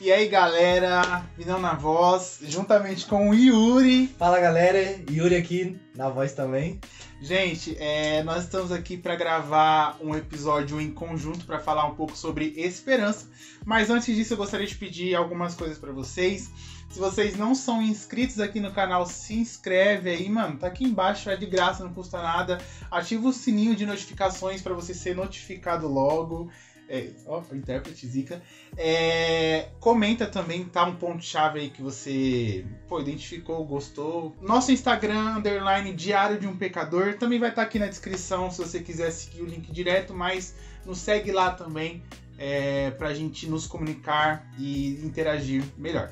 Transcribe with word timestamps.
E 0.00 0.12
aí 0.12 0.28
galera, 0.28 1.26
Vinão 1.36 1.60
na 1.60 1.74
voz, 1.74 2.38
juntamente 2.42 3.04
com 3.04 3.28
o 3.28 3.34
Yuri. 3.34 4.06
Fala 4.06 4.40
galera, 4.40 4.78
Yuri 5.10 5.34
aqui 5.34 5.78
na 5.94 6.08
voz 6.08 6.32
também. 6.32 6.80
Gente, 7.20 7.76
é, 7.78 8.22
nós 8.22 8.44
estamos 8.44 8.72
aqui 8.72 8.96
para 8.96 9.16
gravar 9.16 9.98
um 10.00 10.14
episódio 10.14 10.80
em 10.80 10.90
conjunto 10.90 11.44
para 11.44 11.58
falar 11.58 11.84
um 11.84 11.94
pouco 11.94 12.16
sobre 12.16 12.54
esperança. 12.56 13.28
Mas 13.66 13.90
antes 13.90 14.16
disso, 14.16 14.32
eu 14.32 14.38
gostaria 14.38 14.66
de 14.66 14.76
pedir 14.76 15.14
algumas 15.14 15.54
coisas 15.54 15.76
para 15.76 15.92
vocês. 15.92 16.48
Se 16.90 16.98
vocês 16.98 17.36
não 17.36 17.54
são 17.54 17.82
inscritos 17.82 18.40
aqui 18.40 18.60
no 18.60 18.72
canal, 18.72 19.06
se 19.06 19.34
inscreve 19.34 20.10
aí, 20.10 20.28
mano. 20.28 20.56
Tá 20.58 20.66
aqui 20.66 20.84
embaixo, 20.84 21.28
é 21.28 21.36
de 21.36 21.46
graça, 21.46 21.84
não 21.84 21.92
custa 21.92 22.20
nada. 22.22 22.58
Ativa 22.90 23.28
o 23.28 23.32
sininho 23.32 23.76
de 23.76 23.84
notificações 23.84 24.62
para 24.62 24.74
você 24.74 24.94
ser 24.94 25.14
notificado 25.14 25.86
logo. 25.86 26.50
É, 26.88 27.10
ó, 27.26 27.42
intérprete 27.52 28.06
zica. 28.06 28.42
É, 28.74 29.68
comenta 29.78 30.26
também, 30.26 30.64
tá 30.64 30.84
um 30.84 30.96
ponto-chave 30.96 31.60
aí 31.60 31.68
que 31.68 31.82
você 31.82 32.64
pô, 32.88 32.98
identificou, 32.98 33.62
gostou. 33.66 34.34
Nosso 34.40 34.72
Instagram, 34.72 35.36
underline 35.36 35.92
Diário 35.92 36.40
de 36.40 36.46
um 36.46 36.56
Pecador, 36.56 37.18
também 37.18 37.38
vai 37.38 37.50
estar 37.50 37.62
tá 37.62 37.68
aqui 37.68 37.78
na 37.78 37.86
descrição 37.86 38.50
se 38.50 38.56
você 38.56 38.80
quiser 38.80 39.10
seguir 39.10 39.42
o 39.42 39.46
link 39.46 39.70
direto, 39.70 40.14
mas 40.14 40.54
nos 40.86 40.98
segue 40.98 41.30
lá 41.30 41.50
também 41.50 42.02
é, 42.38 42.90
pra 42.92 43.12
gente 43.12 43.46
nos 43.46 43.66
comunicar 43.66 44.50
e 44.58 44.98
interagir 45.04 45.62
melhor. 45.76 46.10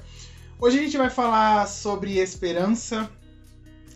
Hoje 0.59 0.79
a 0.79 0.83
gente 0.83 0.97
vai 0.97 1.11
falar 1.11 1.67
sobre 1.67 2.19
esperança. 2.19 3.11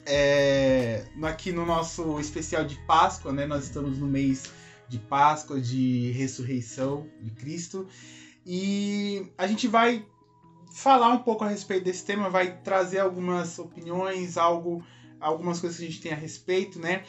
É, 0.04 1.06
aqui 1.22 1.52
no 1.52 1.64
nosso 1.64 2.20
especial 2.20 2.66
de 2.66 2.76
Páscoa, 2.84 3.32
né? 3.32 3.46
Nós 3.46 3.64
estamos 3.64 3.98
no 3.98 4.06
mês 4.06 4.52
de 4.86 4.98
Páscoa, 4.98 5.58
de 5.58 6.10
ressurreição 6.10 7.08
de 7.22 7.30
Cristo. 7.30 7.88
E 8.44 9.26
a 9.38 9.46
gente 9.46 9.66
vai 9.68 10.04
falar 10.74 11.08
um 11.08 11.20
pouco 11.20 11.44
a 11.44 11.48
respeito 11.48 11.84
desse 11.84 12.04
tema, 12.04 12.28
vai 12.28 12.58
trazer 12.58 12.98
algumas 12.98 13.58
opiniões, 13.58 14.36
algo, 14.36 14.84
algumas 15.18 15.60
coisas 15.60 15.78
que 15.78 15.86
a 15.86 15.88
gente 15.88 16.02
tem 16.02 16.12
a 16.12 16.16
respeito, 16.16 16.78
né? 16.78 17.04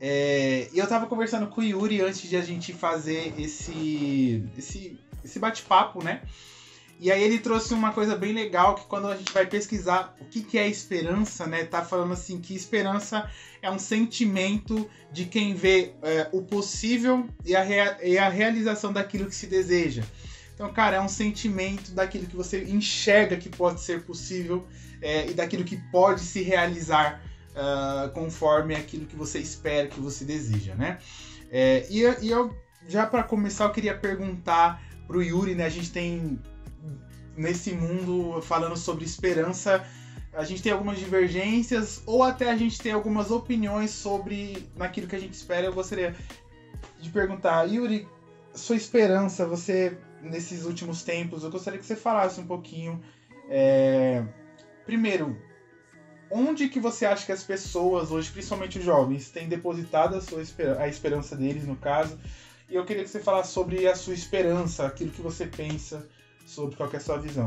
É, 0.00 0.70
e 0.72 0.78
eu 0.78 0.88
tava 0.88 1.06
conversando 1.06 1.46
com 1.48 1.60
o 1.60 1.64
Yuri 1.64 2.00
antes 2.00 2.22
de 2.22 2.36
a 2.36 2.42
gente 2.42 2.72
fazer 2.72 3.34
esse, 3.38 4.42
esse, 4.56 4.98
esse 5.22 5.38
bate-papo, 5.38 6.02
né? 6.02 6.22
E 7.00 7.10
aí 7.10 7.22
ele 7.22 7.38
trouxe 7.38 7.74
uma 7.74 7.92
coisa 7.92 8.16
bem 8.16 8.32
legal 8.32 8.76
que 8.76 8.86
quando 8.86 9.08
a 9.08 9.16
gente 9.16 9.32
vai 9.32 9.44
pesquisar 9.46 10.16
o 10.20 10.24
que, 10.26 10.42
que 10.42 10.58
é 10.58 10.68
esperança, 10.68 11.46
né? 11.46 11.64
Tá 11.64 11.84
falando 11.84 12.12
assim 12.12 12.40
que 12.40 12.54
esperança 12.54 13.28
é 13.60 13.70
um 13.70 13.78
sentimento 13.78 14.88
de 15.12 15.24
quem 15.24 15.54
vê 15.54 15.92
é, 16.02 16.28
o 16.32 16.42
possível 16.42 17.28
e 17.44 17.54
a, 17.54 17.64
e 18.02 18.16
a 18.16 18.28
realização 18.28 18.92
daquilo 18.92 19.26
que 19.26 19.34
se 19.34 19.46
deseja. 19.46 20.02
Então, 20.54 20.72
cara, 20.72 20.96
é 20.96 21.00
um 21.00 21.08
sentimento 21.08 21.90
daquilo 21.92 22.26
que 22.26 22.36
você 22.36 22.62
enxerga 22.64 23.36
que 23.36 23.48
pode 23.48 23.80
ser 23.80 24.04
possível 24.04 24.66
é, 25.02 25.28
e 25.28 25.34
daquilo 25.34 25.64
que 25.64 25.76
pode 25.90 26.20
se 26.20 26.42
realizar 26.42 27.20
uh, 27.54 28.10
conforme 28.10 28.74
aquilo 28.76 29.04
que 29.06 29.16
você 29.16 29.40
espera, 29.40 29.88
que 29.88 29.98
você 29.98 30.24
deseja, 30.24 30.74
né? 30.74 30.98
É, 31.50 31.86
e, 31.90 32.02
e 32.24 32.30
eu, 32.30 32.56
já 32.86 33.04
para 33.04 33.24
começar, 33.24 33.64
eu 33.64 33.70
queria 33.70 33.96
perguntar 33.96 34.80
pro 35.06 35.22
Yuri, 35.22 35.54
né? 35.54 35.64
A 35.64 35.70
gente 35.70 35.90
tem 35.90 36.40
nesse 37.36 37.72
mundo 37.72 38.40
falando 38.42 38.76
sobre 38.76 39.04
esperança, 39.04 39.84
a 40.32 40.44
gente 40.44 40.62
tem 40.62 40.72
algumas 40.72 40.98
divergências 40.98 42.02
ou 42.06 42.22
até 42.22 42.50
a 42.50 42.56
gente 42.56 42.78
tem 42.78 42.92
algumas 42.92 43.30
opiniões 43.30 43.90
sobre 43.90 44.68
naquilo 44.76 45.06
que 45.06 45.16
a 45.16 45.20
gente 45.20 45.34
espera. 45.34 45.66
Eu 45.66 45.72
gostaria 45.72 46.14
de 47.00 47.10
perguntar, 47.10 47.64
Yuri, 47.64 48.08
sua 48.52 48.76
esperança, 48.76 49.46
você 49.46 49.96
nesses 50.22 50.64
últimos 50.64 51.02
tempos, 51.02 51.44
eu 51.44 51.50
gostaria 51.50 51.78
que 51.78 51.84
você 51.84 51.96
falasse 51.96 52.40
um 52.40 52.46
pouquinho. 52.46 53.00
É, 53.48 54.24
primeiro, 54.86 55.36
onde 56.30 56.68
que 56.68 56.80
você 56.80 57.04
acha 57.04 57.26
que 57.26 57.32
as 57.32 57.44
pessoas 57.44 58.10
hoje, 58.10 58.30
principalmente 58.30 58.78
os 58.78 58.84
jovens, 58.84 59.30
têm 59.30 59.48
depositado 59.48 60.16
a 60.16 60.20
sua 60.20 60.42
a 60.80 60.88
esperança 60.88 61.36
deles, 61.36 61.66
no 61.66 61.76
caso? 61.76 62.18
E 62.68 62.74
eu 62.74 62.84
queria 62.84 63.04
que 63.04 63.10
você 63.10 63.20
falasse 63.20 63.52
sobre 63.52 63.86
a 63.86 63.94
sua 63.94 64.14
esperança, 64.14 64.86
aquilo 64.86 65.10
que 65.10 65.20
você 65.20 65.46
pensa 65.46 66.08
sobre 66.54 66.76
qual 66.76 66.88
é 66.92 66.96
a 66.96 67.00
sua 67.00 67.18
visão. 67.18 67.46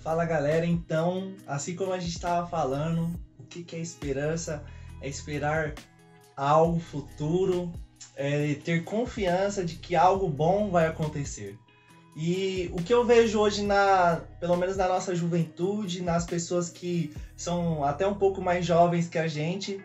Fala 0.00 0.24
galera, 0.24 0.66
então, 0.66 1.32
assim 1.46 1.76
como 1.76 1.92
a 1.92 1.98
gente 1.98 2.16
estava 2.16 2.46
falando, 2.46 3.04
o 3.38 3.44
que, 3.44 3.62
que 3.62 3.76
é 3.76 3.78
esperança? 3.78 4.64
É 5.00 5.08
esperar 5.08 5.74
algo 6.36 6.80
futuro, 6.80 7.72
é 8.16 8.54
ter 8.64 8.82
confiança 8.82 9.64
de 9.64 9.76
que 9.76 9.94
algo 9.94 10.28
bom 10.28 10.70
vai 10.70 10.86
acontecer. 10.86 11.56
E 12.16 12.68
o 12.72 12.82
que 12.82 12.92
eu 12.92 13.04
vejo 13.04 13.38
hoje 13.38 13.62
na, 13.62 14.20
pelo 14.38 14.56
menos 14.56 14.76
na 14.76 14.88
nossa 14.88 15.14
juventude, 15.14 16.02
nas 16.02 16.24
pessoas 16.26 16.68
que 16.68 17.14
são 17.36 17.84
até 17.84 18.06
um 18.06 18.14
pouco 18.14 18.42
mais 18.42 18.66
jovens 18.66 19.08
que 19.08 19.18
a 19.18 19.26
gente, 19.26 19.82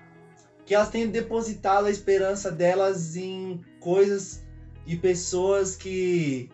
que 0.66 0.76
elas 0.76 0.90
têm 0.90 1.08
depositado 1.08 1.86
a 1.86 1.92
esperança 1.92 2.52
delas 2.52 3.16
em 3.16 3.62
coisas 3.80 4.44
e 4.86 4.98
pessoas 4.98 5.76
que 5.76 6.50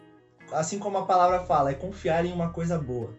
assim 0.53 0.79
como 0.79 0.97
a 0.97 1.05
palavra 1.05 1.41
fala, 1.41 1.71
é 1.71 1.73
confiar 1.73 2.25
em 2.25 2.31
uma 2.31 2.49
coisa 2.49 2.77
boa. 2.77 3.13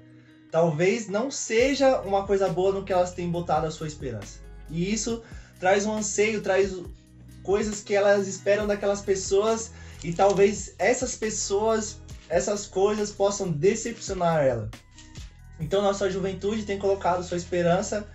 Talvez 0.50 1.08
não 1.08 1.30
seja 1.30 2.00
uma 2.00 2.26
coisa 2.26 2.48
boa 2.48 2.72
no 2.72 2.84
que 2.84 2.92
elas 2.92 3.12
têm 3.12 3.30
botado 3.30 3.66
a 3.66 3.70
sua 3.70 3.88
esperança. 3.88 4.38
E 4.70 4.92
isso 4.92 5.22
traz 5.58 5.84
um 5.84 5.96
anseio, 5.96 6.40
traz 6.40 6.74
coisas 7.42 7.80
que 7.80 7.94
elas 7.94 8.26
esperam 8.26 8.66
daquelas 8.66 9.00
pessoas 9.00 9.72
e 10.02 10.12
talvez 10.12 10.74
essas 10.78 11.16
pessoas, 11.16 11.98
essas 12.28 12.66
coisas 12.66 13.10
possam 13.10 13.50
decepcionar 13.50 14.44
ela. 14.44 14.70
Então 15.58 15.82
nossa 15.82 16.10
juventude 16.10 16.64
tem 16.64 16.78
colocado 16.78 17.22
sua 17.22 17.36
esperança 17.36 18.06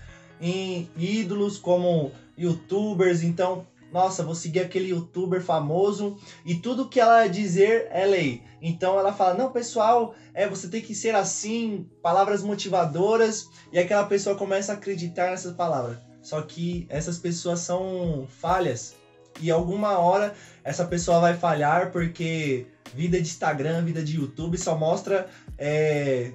em 0.42 0.90
ídolos 0.98 1.58
como 1.58 2.12
youtubers, 2.38 3.22
então 3.22 3.68
nossa, 3.92 4.24
vou 4.24 4.36
seguir 4.36 4.60
aquele 4.60 4.90
youtuber 4.90 5.42
famoso 5.42 6.18
e 6.46 6.56
tudo 6.56 6.88
que 6.88 7.00
ela 7.00 7.28
dizer 7.28 7.88
é 7.92 8.06
lei. 8.06 8.44
Então 8.62 9.00
ela 9.00 9.14
fala: 9.14 9.34
"Não, 9.34 9.52
pessoal, 9.52 10.14
é 10.34 10.48
você 10.48 10.68
tem 10.68 10.82
que 10.82 10.94
ser 10.94 11.16
assim, 11.16 11.90
palavras 12.02 12.44
motivadoras", 12.44 13.48
e 13.72 13.80
aquela 13.80 14.06
pessoa 14.06 14.36
começa 14.36 14.72
a 14.72 14.76
acreditar 14.76 15.32
nessas 15.32 15.54
palavras. 15.54 15.98
Só 16.22 16.42
que 16.42 16.86
essas 16.90 17.18
pessoas 17.18 17.60
são 17.60 18.28
falhas. 18.40 18.96
E 19.42 19.50
alguma 19.50 19.98
hora 19.98 20.36
essa 20.64 20.86
pessoa 20.86 21.20
vai 21.20 21.34
falhar 21.34 21.92
porque 21.92 22.68
vida 22.94 23.22
de 23.22 23.28
Instagram, 23.28 23.84
vida 23.86 24.04
de 24.04 24.18
YouTube 24.18 24.58
só 24.58 24.78
mostra 24.78 25.30
é, 25.58 26.32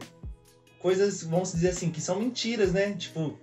coisas, 0.78 1.22
vamos 1.22 1.53
dizer 1.53 1.70
assim, 1.70 1.91
que 1.91 2.00
são 2.00 2.16
mentiras, 2.16 2.72
né? 2.72 2.93
Tipo, 2.93 3.38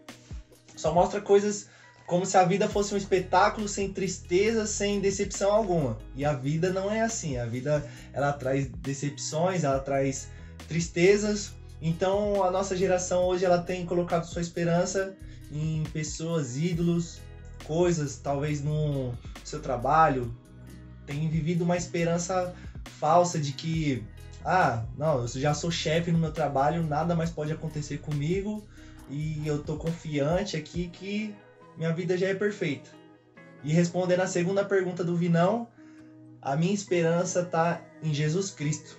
só 0.76 0.94
mostra 0.94 1.22
coisas 1.22 1.68
como 2.12 2.26
se 2.26 2.36
a 2.36 2.44
vida 2.44 2.68
fosse 2.68 2.94
um 2.94 2.98
espetáculo 2.98 3.70
sem 3.70 3.94
tristeza, 3.94 4.68
sem 4.68 5.00
decepção 5.00 5.50
alguma. 5.50 5.98
E 6.14 6.26
a 6.26 6.34
vida 6.34 6.70
não 6.70 6.92
é 6.92 7.00
assim. 7.00 7.38
A 7.38 7.46
vida 7.46 7.90
ela 8.12 8.34
traz 8.34 8.68
decepções, 8.68 9.64
ela 9.64 9.80
traz 9.80 10.28
tristezas. 10.68 11.54
Então 11.82 12.44
a 12.44 12.52
nossa 12.52 12.76
geração 12.76 13.24
hoje 13.24 13.46
ela 13.46 13.60
tem 13.60 13.86
colocado 13.86 14.26
sua 14.26 14.42
esperança 14.42 15.16
em 15.54 15.84
pessoas, 15.94 16.58
ídolos, 16.58 17.22
coisas, 17.64 18.18
talvez 18.18 18.62
no 18.62 19.14
seu 19.46 19.62
trabalho, 19.62 20.36
tem 21.06 21.30
vivido 21.30 21.64
uma 21.64 21.78
esperança 21.78 22.54
falsa 23.00 23.40
de 23.40 23.54
que 23.54 24.04
ah, 24.44 24.84
não, 24.98 25.22
eu 25.22 25.28
já 25.30 25.54
sou 25.54 25.72
chefe 25.72 26.12
no 26.12 26.20
meu 26.20 26.34
trabalho, 26.34 26.84
nada 26.84 27.16
mais 27.16 27.30
pode 27.30 27.54
acontecer 27.54 28.00
comigo 28.00 28.68
e 29.10 29.42
eu 29.48 29.64
tô 29.64 29.78
confiante 29.78 30.58
aqui 30.58 30.90
que 30.90 31.34
minha 31.82 31.94
vida 31.94 32.16
já 32.16 32.28
é 32.28 32.36
perfeita. 32.36 32.92
E 33.64 33.74
respondendo 33.74 34.20
a 34.20 34.28
segunda 34.28 34.64
pergunta 34.64 35.04
do 35.04 35.16
Vinão, 35.16 35.68
a 36.40 36.56
minha 36.56 36.76
esperança 36.76 37.42
está 37.42 37.82
em 38.04 38.14
Jesus 38.14 38.52
Cristo. 38.52 38.96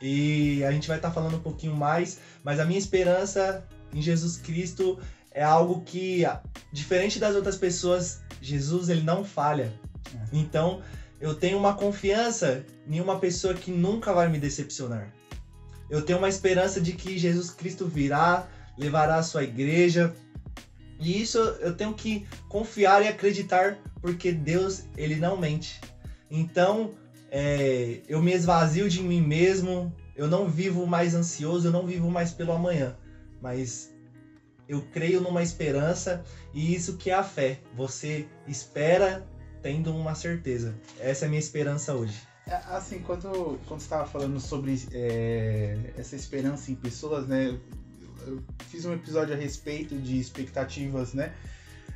E 0.00 0.62
a 0.62 0.70
gente 0.70 0.86
vai 0.86 0.98
estar 0.98 1.08
tá 1.08 1.14
falando 1.14 1.36
um 1.36 1.40
pouquinho 1.40 1.74
mais, 1.74 2.18
mas 2.44 2.60
a 2.60 2.66
minha 2.66 2.78
esperança 2.78 3.66
em 3.94 4.02
Jesus 4.02 4.36
Cristo 4.36 5.00
é 5.30 5.42
algo 5.42 5.80
que, 5.86 6.22
diferente 6.70 7.18
das 7.18 7.34
outras 7.34 7.56
pessoas, 7.56 8.20
Jesus 8.42 8.90
ele 8.90 9.02
não 9.02 9.24
falha. 9.24 9.72
É. 10.14 10.36
Então, 10.36 10.82
eu 11.18 11.34
tenho 11.34 11.56
uma 11.56 11.72
confiança 11.72 12.62
em 12.86 13.00
uma 13.00 13.18
pessoa 13.18 13.54
que 13.54 13.70
nunca 13.70 14.12
vai 14.12 14.28
me 14.28 14.38
decepcionar. 14.38 15.10
Eu 15.88 16.02
tenho 16.02 16.18
uma 16.18 16.28
esperança 16.28 16.78
de 16.78 16.92
que 16.92 17.16
Jesus 17.16 17.50
Cristo 17.50 17.86
virá, 17.86 18.46
levará 18.76 19.16
a 19.16 19.22
sua 19.22 19.44
igreja, 19.44 20.14
e 21.02 21.20
isso 21.20 21.38
eu 21.38 21.74
tenho 21.74 21.92
que 21.94 22.26
confiar 22.48 23.02
e 23.02 23.08
acreditar, 23.08 23.78
porque 24.00 24.32
Deus, 24.32 24.84
ele 24.96 25.16
não 25.16 25.36
mente. 25.36 25.80
Então, 26.30 26.94
é, 27.30 28.00
eu 28.08 28.22
me 28.22 28.32
esvazio 28.32 28.88
de 28.88 29.02
mim 29.02 29.20
mesmo, 29.20 29.92
eu 30.14 30.28
não 30.28 30.48
vivo 30.48 30.86
mais 30.86 31.14
ansioso, 31.14 31.68
eu 31.68 31.72
não 31.72 31.86
vivo 31.86 32.10
mais 32.10 32.32
pelo 32.32 32.52
amanhã, 32.52 32.96
mas 33.40 33.92
eu 34.68 34.80
creio 34.92 35.20
numa 35.20 35.42
esperança 35.42 36.24
e 36.54 36.74
isso 36.74 36.96
que 36.96 37.10
é 37.10 37.14
a 37.14 37.24
fé. 37.24 37.58
Você 37.76 38.26
espera 38.46 39.26
tendo 39.60 39.94
uma 39.94 40.14
certeza. 40.14 40.74
Essa 40.98 41.24
é 41.24 41.26
a 41.26 41.28
minha 41.28 41.40
esperança 41.40 41.94
hoje. 41.94 42.20
É, 42.46 42.54
assim, 42.68 43.00
quando, 43.00 43.58
quando 43.66 43.80
você 43.80 43.86
estava 43.86 44.06
falando 44.06 44.40
sobre 44.40 44.80
é, 44.92 45.92
essa 45.96 46.16
esperança 46.16 46.70
em 46.70 46.74
pessoas, 46.74 47.26
né? 47.26 47.58
Eu 48.26 48.42
fiz 48.68 48.84
um 48.84 48.92
episódio 48.92 49.34
a 49.34 49.36
respeito 49.36 49.96
de 49.96 50.18
expectativas, 50.18 51.14
né? 51.14 51.34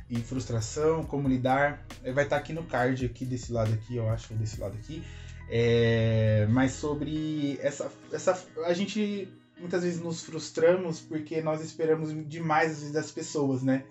E 0.09 0.17
frustração, 0.19 1.03
como 1.03 1.27
lidar. 1.27 1.85
É, 2.03 2.11
vai 2.11 2.23
estar 2.23 2.37
tá 2.37 2.41
aqui 2.41 2.53
no 2.53 2.63
card, 2.63 3.05
aqui 3.05 3.25
desse 3.25 3.51
lado 3.51 3.73
aqui, 3.73 3.95
eu 3.97 4.09
acho, 4.09 4.33
desse 4.33 4.59
lado 4.59 4.75
aqui. 4.75 5.03
É, 5.49 6.47
mas 6.49 6.73
sobre 6.73 7.57
essa, 7.61 7.91
essa. 8.11 8.41
A 8.65 8.73
gente 8.73 9.27
muitas 9.59 9.83
vezes 9.83 9.99
nos 9.99 10.23
frustramos 10.23 10.99
porque 10.99 11.41
nós 11.41 11.61
esperamos 11.61 12.13
demais 12.27 12.71
às 12.71 12.77
vezes 12.79 12.93
das 12.93 13.11
pessoas, 13.11 13.63
né? 13.63 13.83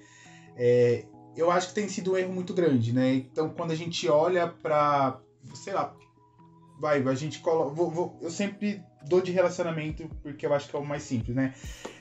É, 0.56 1.04
eu 1.36 1.50
acho 1.50 1.68
que 1.68 1.74
tem 1.74 1.88
sido 1.88 2.12
um 2.12 2.16
erro 2.16 2.32
muito 2.32 2.54
grande, 2.54 2.92
né? 2.92 3.14
Então 3.14 3.50
quando 3.50 3.72
a 3.72 3.74
gente 3.74 4.08
olha 4.08 4.46
para, 4.48 5.20
sei 5.54 5.72
lá, 5.72 5.94
vai, 6.78 7.02
a 7.02 7.14
gente 7.14 7.40
coloca, 7.40 7.74
vou, 7.74 7.90
vou, 7.90 8.18
eu 8.22 8.30
sempre 8.30 8.82
dou 9.06 9.20
de 9.20 9.32
relacionamento 9.32 10.08
porque 10.22 10.46
eu 10.46 10.54
acho 10.54 10.68
que 10.68 10.76
é 10.76 10.78
o 10.78 10.84
mais 10.84 11.02
simples, 11.02 11.34
né? 11.34 11.54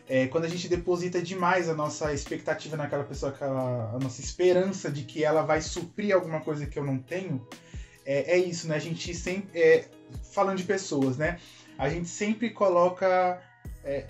É, 0.07 0.27
quando 0.27 0.45
a 0.45 0.47
gente 0.47 0.67
deposita 0.67 1.21
demais 1.21 1.67
a 1.67 1.73
nossa 1.73 2.13
expectativa 2.13 2.77
naquela 2.77 3.03
pessoa, 3.03 3.31
aquela, 3.31 3.91
a 3.95 3.99
nossa 3.99 4.21
esperança 4.21 4.91
de 4.91 5.03
que 5.03 5.23
ela 5.23 5.41
vai 5.41 5.61
suprir 5.61 6.13
alguma 6.13 6.41
coisa 6.41 6.65
que 6.67 6.77
eu 6.77 6.83
não 6.83 6.99
tenho, 6.99 7.45
é, 8.05 8.33
é 8.33 8.37
isso, 8.37 8.67
né? 8.67 8.75
A 8.75 8.79
gente 8.79 9.13
sempre, 9.15 9.59
é, 9.59 9.85
falando 10.31 10.57
de 10.57 10.63
pessoas, 10.63 11.17
né? 11.17 11.39
A 11.77 11.89
gente 11.89 12.07
sempre 12.07 12.51
coloca 12.51 13.41
é, 13.83 14.05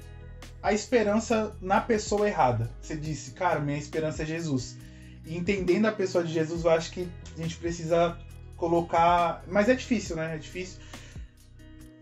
a 0.62 0.74
esperança 0.74 1.56
na 1.62 1.80
pessoa 1.80 2.28
errada. 2.28 2.70
Você 2.82 2.96
disse, 2.96 3.32
cara, 3.32 3.60
minha 3.60 3.78
esperança 3.78 4.24
é 4.24 4.26
Jesus. 4.26 4.78
E 5.26 5.38
entendendo 5.38 5.86
a 5.86 5.92
pessoa 5.92 6.24
de 6.24 6.34
Jesus, 6.34 6.66
eu 6.66 6.72
acho 6.72 6.92
que 6.92 7.08
a 7.38 7.42
gente 7.42 7.56
precisa 7.56 8.18
colocar. 8.58 9.44
Mas 9.48 9.70
é 9.70 9.76
difícil, 9.76 10.16
né? 10.16 10.36
É 10.36 10.38
difícil. 10.38 10.80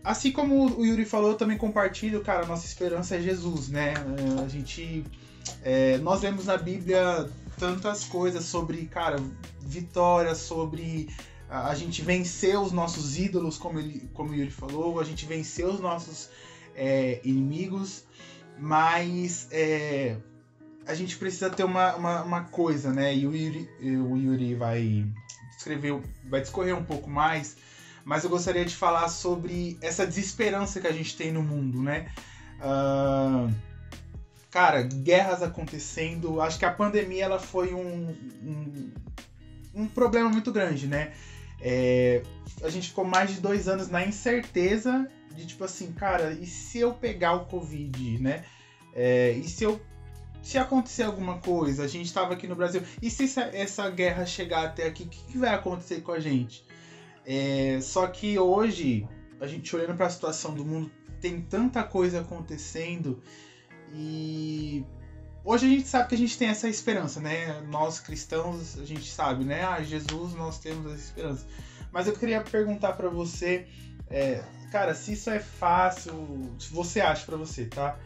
Assim 0.04 0.30
como 0.30 0.78
o 0.78 0.84
Yuri 0.84 1.06
falou, 1.06 1.30
eu 1.30 1.36
também 1.36 1.56
compartilho, 1.56 2.20
cara, 2.20 2.44
nossa 2.44 2.66
esperança 2.66 3.16
é 3.16 3.20
Jesus, 3.20 3.68
né? 3.68 3.94
A 4.44 4.48
gente. 4.48 5.02
É, 5.62 5.98
nós 5.98 6.20
vemos 6.20 6.44
na 6.44 6.58
Bíblia 6.58 7.28
tantas 7.58 8.04
coisas 8.04 8.44
sobre, 8.44 8.84
cara, 8.86 9.16
vitória, 9.62 10.34
sobre 10.34 11.08
a 11.48 11.74
gente 11.74 12.02
vencer 12.02 12.58
os 12.58 12.72
nossos 12.72 13.18
ídolos, 13.18 13.56
como 13.56 13.78
ele, 13.78 14.08
como 14.12 14.30
o 14.30 14.34
Yuri 14.34 14.50
falou, 14.50 15.00
a 15.00 15.04
gente 15.04 15.24
vencer 15.24 15.64
os 15.66 15.80
nossos 15.80 16.28
é, 16.74 17.20
inimigos, 17.24 18.04
mas 18.58 19.48
é, 19.50 20.16
a 20.86 20.94
gente 20.94 21.16
precisa 21.16 21.50
ter 21.50 21.64
uma, 21.64 21.94
uma, 21.94 22.22
uma, 22.22 22.44
coisa, 22.44 22.92
né? 22.92 23.14
E 23.14 23.26
o 23.26 23.34
Yuri, 23.34 23.68
o 23.80 24.16
Yuri 24.16 24.54
vai 24.54 25.06
escrever, 25.56 26.00
vai 26.24 26.40
discorrer 26.40 26.76
um 26.76 26.84
pouco 26.84 27.08
mais, 27.08 27.56
mas 28.04 28.24
eu 28.24 28.30
gostaria 28.30 28.64
de 28.64 28.74
falar 28.74 29.08
sobre 29.08 29.78
essa 29.80 30.06
desesperança 30.06 30.80
que 30.80 30.86
a 30.86 30.92
gente 30.92 31.16
tem 31.16 31.32
no 31.32 31.42
mundo, 31.42 31.82
né? 31.82 32.10
Uh, 32.60 33.52
cara, 34.50 34.82
guerras 34.82 35.42
acontecendo, 35.42 36.40
acho 36.40 36.58
que 36.58 36.64
a 36.64 36.72
pandemia 36.72 37.24
ela 37.24 37.38
foi 37.38 37.74
um, 37.74 38.14
um, 38.42 38.92
um 39.74 39.86
problema 39.86 40.28
muito 40.28 40.52
grande, 40.52 40.86
né? 40.86 41.12
É, 41.60 42.22
a 42.62 42.68
gente 42.68 42.88
ficou 42.88 43.04
mais 43.04 43.30
de 43.30 43.40
dois 43.40 43.68
anos 43.68 43.88
na 43.88 44.04
incerteza 44.04 45.08
de 45.34 45.46
tipo 45.46 45.64
assim, 45.64 45.92
cara, 45.92 46.32
e 46.32 46.46
se 46.46 46.78
eu 46.78 46.94
pegar 46.94 47.32
o 47.34 47.46
Covid, 47.46 48.22
né? 48.22 48.44
É, 48.94 49.32
e 49.32 49.48
se 49.48 49.64
eu 49.64 49.80
se 50.42 50.58
acontecer 50.58 51.04
alguma 51.04 51.38
coisa, 51.38 51.84
a 51.84 51.88
gente 51.88 52.04
estava 52.04 52.34
aqui 52.34 52.46
no 52.46 52.54
Brasil, 52.54 52.82
e 53.00 53.10
se 53.10 53.24
essa, 53.54 53.88
guerra 53.88 54.26
chegar 54.26 54.64
até 54.64 54.86
aqui, 54.86 55.04
o 55.04 55.08
que, 55.08 55.24
que, 55.24 55.38
vai 55.38 55.54
acontecer 55.54 56.02
com 56.02 56.12
a 56.12 56.20
gente? 56.20 56.62
É, 57.26 57.78
só 57.80 58.06
que 58.06 58.38
hoje, 58.38 59.06
a 59.40 59.46
gente 59.46 59.74
olhando 59.74 59.96
para 59.96 60.06
a 60.06 60.10
situação 60.10 60.54
do 60.54 60.64
mundo, 60.64 60.90
tem 61.20 61.40
tanta 61.40 61.82
coisa 61.82 62.20
acontecendo 62.20 63.22
e 63.92 64.84
hoje 65.44 65.66
a 65.66 65.68
gente 65.68 65.88
sabe 65.88 66.08
que 66.08 66.14
a 66.14 66.18
gente 66.18 66.36
tem 66.36 66.48
essa 66.48 66.68
esperança, 66.68 67.20
né? 67.20 67.62
Nós 67.68 68.00
cristãos, 68.00 68.78
a 68.78 68.84
gente 68.84 69.10
sabe, 69.10 69.44
né? 69.44 69.64
Ah, 69.64 69.82
Jesus, 69.82 70.34
nós 70.34 70.58
temos 70.58 70.92
essa 70.92 71.02
esperança. 71.02 71.46
Mas 71.92 72.06
eu 72.06 72.12
queria 72.14 72.40
perguntar 72.40 72.92
para 72.94 73.08
você, 73.08 73.66
é, 74.10 74.42
cara, 74.72 74.94
se 74.94 75.12
isso 75.12 75.30
é 75.30 75.38
fácil, 75.38 76.12
se 76.58 76.72
você 76.72 77.00
acha 77.00 77.24
para 77.24 77.36
você, 77.36 77.66
tá? 77.66 77.96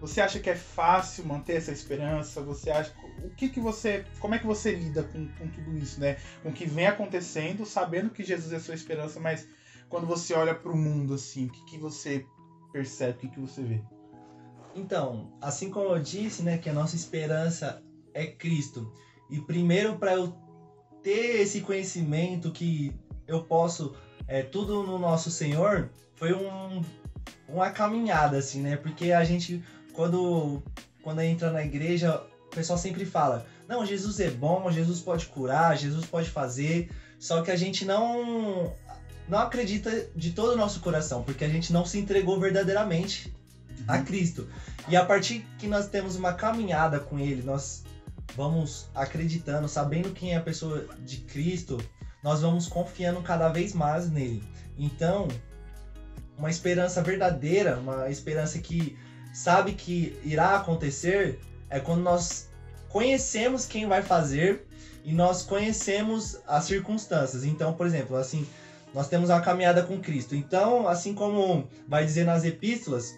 Você 0.00 0.20
acha 0.20 0.38
que 0.38 0.50
é 0.50 0.54
fácil 0.54 1.24
manter 1.24 1.56
essa 1.56 1.72
esperança? 1.72 2.42
Você 2.42 2.70
acha 2.70 2.92
o 3.24 3.30
que 3.30 3.48
que 3.48 3.60
você, 3.60 4.04
como 4.20 4.34
é 4.34 4.38
que 4.38 4.46
você 4.46 4.72
lida 4.72 5.02
com, 5.02 5.26
com 5.26 5.48
tudo 5.48 5.76
isso, 5.76 5.98
né? 6.00 6.16
Com 6.42 6.50
o 6.50 6.52
que 6.52 6.66
vem 6.66 6.86
acontecendo, 6.86 7.64
sabendo 7.64 8.10
que 8.10 8.22
Jesus 8.22 8.52
é 8.52 8.58
sua 8.58 8.74
esperança, 8.74 9.18
mas 9.18 9.48
quando 9.88 10.06
você 10.06 10.34
olha 10.34 10.54
para 10.54 10.70
o 10.70 10.76
mundo 10.76 11.14
assim, 11.14 11.46
o 11.46 11.50
que 11.50 11.64
que 11.64 11.78
você 11.78 12.26
percebe, 12.72 13.12
o 13.12 13.20
que 13.20 13.28
que 13.28 13.40
você 13.40 13.62
vê? 13.62 13.82
Então, 14.74 15.32
assim 15.40 15.70
como 15.70 15.88
eu 15.88 15.98
disse, 15.98 16.42
né, 16.42 16.58
que 16.58 16.68
a 16.68 16.74
nossa 16.74 16.94
esperança 16.94 17.82
é 18.12 18.26
Cristo. 18.26 18.92
E 19.30 19.40
primeiro 19.40 19.98
para 19.98 20.12
eu 20.12 20.36
ter 21.02 21.40
esse 21.40 21.62
conhecimento 21.62 22.52
que 22.52 22.94
eu 23.26 23.44
posso 23.44 23.94
é, 24.28 24.42
tudo 24.42 24.82
no 24.82 24.98
nosso 24.98 25.30
Senhor, 25.30 25.90
foi 26.14 26.32
um, 26.32 26.82
uma 27.48 27.70
caminhada 27.70 28.38
assim, 28.38 28.60
né? 28.60 28.76
Porque 28.76 29.12
a 29.12 29.24
gente 29.24 29.62
quando 29.96 30.62
quando 31.02 31.20
entra 31.22 31.50
na 31.50 31.64
igreja, 31.64 32.22
o 32.46 32.54
pessoal 32.54 32.78
sempre 32.78 33.04
fala: 33.04 33.46
"Não, 33.66 33.84
Jesus 33.84 34.20
é 34.20 34.30
bom, 34.30 34.70
Jesus 34.70 35.00
pode 35.00 35.26
curar, 35.26 35.76
Jesus 35.76 36.04
pode 36.06 36.30
fazer". 36.30 36.90
Só 37.18 37.42
que 37.42 37.50
a 37.50 37.56
gente 37.56 37.84
não 37.84 38.72
não 39.28 39.38
acredita 39.38 39.90
de 40.14 40.30
todo 40.32 40.52
o 40.52 40.56
nosso 40.56 40.80
coração, 40.80 41.22
porque 41.22 41.44
a 41.44 41.48
gente 41.48 41.72
não 41.72 41.84
se 41.84 41.98
entregou 41.98 42.38
verdadeiramente 42.38 43.34
a 43.88 43.98
Cristo. 43.98 44.46
E 44.88 44.96
a 44.96 45.04
partir 45.04 45.44
que 45.58 45.66
nós 45.66 45.88
temos 45.88 46.14
uma 46.14 46.32
caminhada 46.32 47.00
com 47.00 47.18
Ele, 47.18 47.42
nós 47.42 47.84
vamos 48.36 48.88
acreditando, 48.94 49.68
sabendo 49.68 50.12
quem 50.12 50.34
é 50.34 50.36
a 50.36 50.40
pessoa 50.40 50.86
de 51.04 51.18
Cristo, 51.18 51.82
nós 52.22 52.42
vamos 52.42 52.68
confiando 52.68 53.20
cada 53.22 53.48
vez 53.48 53.72
mais 53.72 54.10
nele. 54.10 54.42
Então, 54.78 55.26
uma 56.38 56.50
esperança 56.50 57.02
verdadeira, 57.02 57.78
uma 57.78 58.10
esperança 58.10 58.58
que 58.58 58.96
sabe 59.36 59.74
que 59.74 60.18
irá 60.24 60.56
acontecer, 60.56 61.38
é 61.68 61.78
quando 61.78 62.00
nós 62.00 62.48
conhecemos 62.88 63.66
quem 63.66 63.86
vai 63.86 64.02
fazer 64.02 64.66
e 65.04 65.12
nós 65.12 65.42
conhecemos 65.42 66.38
as 66.46 66.64
circunstâncias. 66.64 67.44
Então, 67.44 67.74
por 67.74 67.86
exemplo, 67.86 68.16
assim, 68.16 68.46
nós 68.94 69.08
temos 69.08 69.28
uma 69.28 69.42
caminhada 69.42 69.82
com 69.82 70.00
Cristo. 70.00 70.34
Então, 70.34 70.88
assim 70.88 71.14
como 71.14 71.68
vai 71.86 72.06
dizer 72.06 72.24
nas 72.24 72.44
epístolas, 72.44 73.14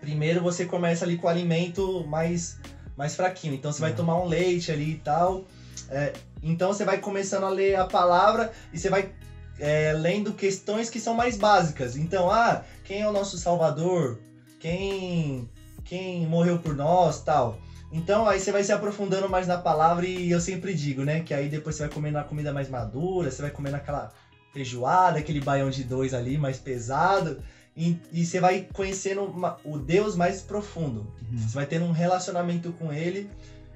primeiro 0.00 0.40
você 0.40 0.66
começa 0.66 1.04
ali 1.04 1.16
com 1.16 1.26
o 1.26 1.30
alimento 1.30 2.06
mais, 2.06 2.60
mais 2.96 3.16
fraquinho. 3.16 3.54
Então 3.54 3.72
você 3.72 3.80
vai 3.80 3.90
uhum. 3.90 3.96
tomar 3.96 4.22
um 4.22 4.26
leite 4.26 4.70
ali 4.70 4.92
e 4.92 4.98
tal. 4.98 5.44
É, 5.90 6.12
então 6.44 6.72
você 6.72 6.84
vai 6.84 6.98
começando 6.98 7.42
a 7.42 7.50
ler 7.50 7.74
a 7.74 7.86
palavra 7.86 8.52
e 8.72 8.78
você 8.78 8.88
vai 8.88 9.12
é, 9.58 9.92
lendo 9.94 10.32
questões 10.32 10.88
que 10.88 11.00
são 11.00 11.12
mais 11.12 11.36
básicas. 11.36 11.96
Então, 11.96 12.30
ah, 12.30 12.62
quem 12.84 13.02
é 13.02 13.08
o 13.08 13.12
nosso 13.12 13.36
Salvador? 13.36 14.20
Quem, 14.64 15.46
quem 15.84 16.26
morreu 16.26 16.58
por 16.58 16.74
nós, 16.74 17.20
tal. 17.20 17.58
Então 17.92 18.26
aí 18.26 18.40
você 18.40 18.50
vai 18.50 18.64
se 18.64 18.72
aprofundando 18.72 19.28
mais 19.28 19.46
na 19.46 19.58
palavra 19.58 20.06
e 20.06 20.30
eu 20.30 20.40
sempre 20.40 20.72
digo, 20.72 21.04
né, 21.04 21.20
que 21.20 21.34
aí 21.34 21.50
depois 21.50 21.76
você 21.76 21.82
vai 21.82 21.92
comendo 21.92 22.16
a 22.16 22.24
comida 22.24 22.50
mais 22.50 22.70
madura, 22.70 23.30
você 23.30 23.42
vai 23.42 23.50
comendo 23.50 23.76
aquela 23.76 24.10
feijoada, 24.54 25.18
aquele 25.18 25.42
baião 25.42 25.68
de 25.68 25.84
dois 25.84 26.14
ali 26.14 26.38
mais 26.38 26.56
pesado. 26.56 27.42
E, 27.76 27.98
e 28.10 28.24
você 28.24 28.40
vai 28.40 28.66
conhecendo 28.72 29.24
uma, 29.24 29.58
o 29.66 29.76
Deus 29.76 30.16
mais 30.16 30.40
profundo. 30.40 31.12
Uhum. 31.30 31.36
Você 31.36 31.54
vai 31.54 31.66
tendo 31.66 31.84
um 31.84 31.92
relacionamento 31.92 32.72
com 32.72 32.90
Ele 32.90 33.30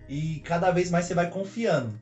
e 0.08 0.40
cada 0.42 0.70
vez 0.70 0.90
mais 0.90 1.04
você 1.04 1.12
vai 1.12 1.28
confiando. 1.28 2.00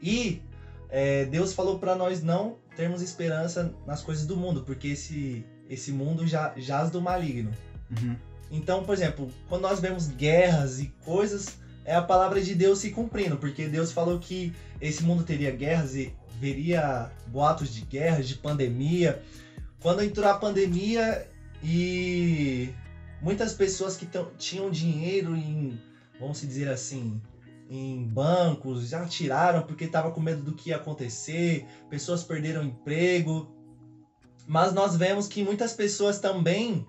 E 0.00 0.40
é, 0.88 1.26
Deus 1.26 1.52
falou 1.52 1.78
para 1.78 1.94
nós 1.94 2.22
não 2.22 2.56
termos 2.74 3.02
esperança 3.02 3.74
nas 3.86 4.00
coisas 4.00 4.24
do 4.24 4.34
mundo, 4.34 4.62
porque 4.62 4.88
esse, 4.88 5.44
esse 5.68 5.92
mundo 5.92 6.26
já 6.26 6.54
jaz 6.56 6.90
do 6.90 6.98
maligno. 6.98 7.52
Uhum. 8.00 8.16
Então, 8.50 8.84
por 8.84 8.94
exemplo, 8.94 9.30
quando 9.48 9.62
nós 9.62 9.80
vemos 9.80 10.08
guerras 10.08 10.78
e 10.78 10.92
coisas, 11.04 11.58
é 11.84 11.94
a 11.94 12.02
palavra 12.02 12.40
de 12.40 12.54
Deus 12.54 12.78
se 12.78 12.90
cumprindo, 12.90 13.36
porque 13.36 13.66
Deus 13.66 13.92
falou 13.92 14.18
que 14.18 14.52
esse 14.80 15.02
mundo 15.02 15.24
teria 15.24 15.50
guerras 15.50 15.96
e 15.96 16.14
veria 16.38 17.10
boatos 17.28 17.72
de 17.72 17.80
guerra, 17.82 18.22
de 18.22 18.34
pandemia. 18.34 19.22
Quando 19.80 20.02
entrou 20.02 20.28
a 20.28 20.34
pandemia 20.34 21.28
e 21.62 22.70
muitas 23.20 23.54
pessoas 23.54 23.96
que 23.96 24.06
tinham 24.36 24.70
dinheiro 24.70 25.34
em, 25.34 25.80
vamos 26.20 26.40
dizer 26.40 26.68
assim, 26.68 27.20
em 27.70 28.04
bancos, 28.04 28.88
já 28.88 29.06
tiraram 29.06 29.62
porque 29.62 29.84
estava 29.84 30.10
com 30.10 30.20
medo 30.20 30.42
do 30.42 30.52
que 30.52 30.70
ia 30.70 30.76
acontecer, 30.76 31.66
pessoas 31.88 32.22
perderam 32.22 32.64
emprego. 32.64 33.50
Mas 34.46 34.72
nós 34.74 34.96
vemos 34.96 35.26
que 35.26 35.42
muitas 35.42 35.72
pessoas 35.72 36.18
também 36.18 36.84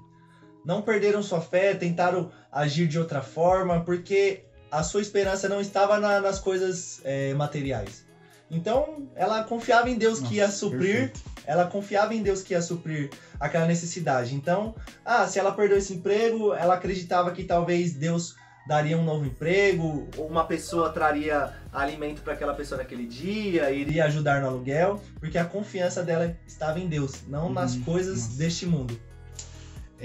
não 0.65 0.81
perderam 0.81 1.21
sua 1.23 1.41
fé, 1.41 1.73
tentaram 1.73 2.31
agir 2.51 2.87
de 2.87 2.97
outra 2.99 3.21
forma, 3.21 3.81
porque 3.83 4.43
a 4.71 4.81
sua 4.83 5.01
esperança 5.01 5.47
não 5.49 5.61
estava 5.61 5.99
na, 5.99 6.19
nas 6.19 6.39
coisas 6.39 7.01
é, 7.03 7.33
materiais. 7.33 8.05
Então, 8.49 9.07
ela 9.15 9.43
confiava 9.43 9.89
em 9.89 9.95
Deus 9.97 10.19
Nossa, 10.19 10.31
que 10.31 10.37
ia 10.37 10.49
suprir, 10.49 11.09
perfeito. 11.11 11.21
ela 11.45 11.65
confiava 11.65 12.13
em 12.13 12.21
Deus 12.21 12.43
que 12.43 12.53
ia 12.53 12.61
suprir 12.61 13.09
aquela 13.39 13.65
necessidade. 13.65 14.35
Então, 14.35 14.75
ah, 15.03 15.25
se 15.27 15.39
ela 15.39 15.51
perdeu 15.53 15.77
esse 15.77 15.93
emprego, 15.93 16.53
ela 16.53 16.75
acreditava 16.75 17.31
que 17.31 17.43
talvez 17.43 17.93
Deus 17.93 18.35
daria 18.67 18.97
um 18.97 19.03
novo 19.03 19.25
emprego, 19.25 20.07
uma 20.17 20.45
pessoa 20.45 20.89
traria 20.91 21.51
alimento 21.71 22.21
para 22.21 22.33
aquela 22.33 22.53
pessoa 22.53 22.77
naquele 22.77 23.05
dia, 23.05 23.69
iria 23.71 24.05
ajudar 24.05 24.39
no 24.41 24.47
aluguel, 24.47 25.01
porque 25.19 25.37
a 25.37 25.43
confiança 25.45 26.01
dela 26.03 26.35
estava 26.47 26.79
em 26.79 26.87
Deus, 26.87 27.23
não 27.27 27.51
nas 27.51 27.75
Uhum, 27.75 27.83
coisas 27.83 28.23
nossa. 28.23 28.37
deste 28.37 28.65
mundo. 28.65 28.97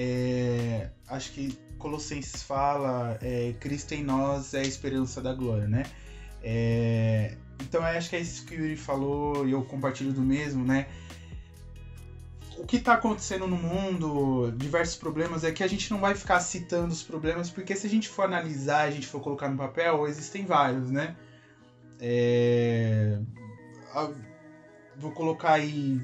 É, 0.00 0.90
acho 1.08 1.32
que 1.32 1.58
Colossenses 1.76 2.40
fala, 2.44 3.18
é, 3.20 3.52
Cristo 3.58 3.94
em 3.94 4.04
nós 4.04 4.54
é 4.54 4.60
a 4.60 4.62
esperança 4.62 5.20
da 5.20 5.34
glória, 5.34 5.66
né? 5.66 5.82
É, 6.40 7.36
então 7.60 7.82
acho 7.82 8.08
que 8.08 8.14
é 8.14 8.20
isso 8.20 8.46
que 8.46 8.54
o 8.54 8.60
Yuri 8.60 8.76
falou 8.76 9.44
e 9.44 9.50
eu 9.50 9.64
compartilho 9.64 10.12
do 10.12 10.20
mesmo, 10.20 10.64
né? 10.64 10.86
O 12.56 12.64
que 12.64 12.76
está 12.76 12.94
acontecendo 12.94 13.48
no 13.48 13.56
mundo, 13.56 14.52
diversos 14.52 14.94
problemas, 14.94 15.42
é 15.42 15.50
que 15.50 15.64
a 15.64 15.68
gente 15.68 15.90
não 15.90 15.98
vai 15.98 16.14
ficar 16.14 16.38
citando 16.38 16.92
os 16.92 17.02
problemas, 17.02 17.50
porque 17.50 17.74
se 17.74 17.88
a 17.88 17.90
gente 17.90 18.08
for 18.08 18.24
analisar, 18.24 18.82
a 18.82 18.90
gente 18.92 19.06
for 19.06 19.20
colocar 19.20 19.48
no 19.48 19.56
papel, 19.56 20.06
existem 20.06 20.46
vários, 20.46 20.92
né? 20.92 21.16
É, 22.00 23.18
vou 24.96 25.10
colocar 25.10 25.54
aí 25.54 26.00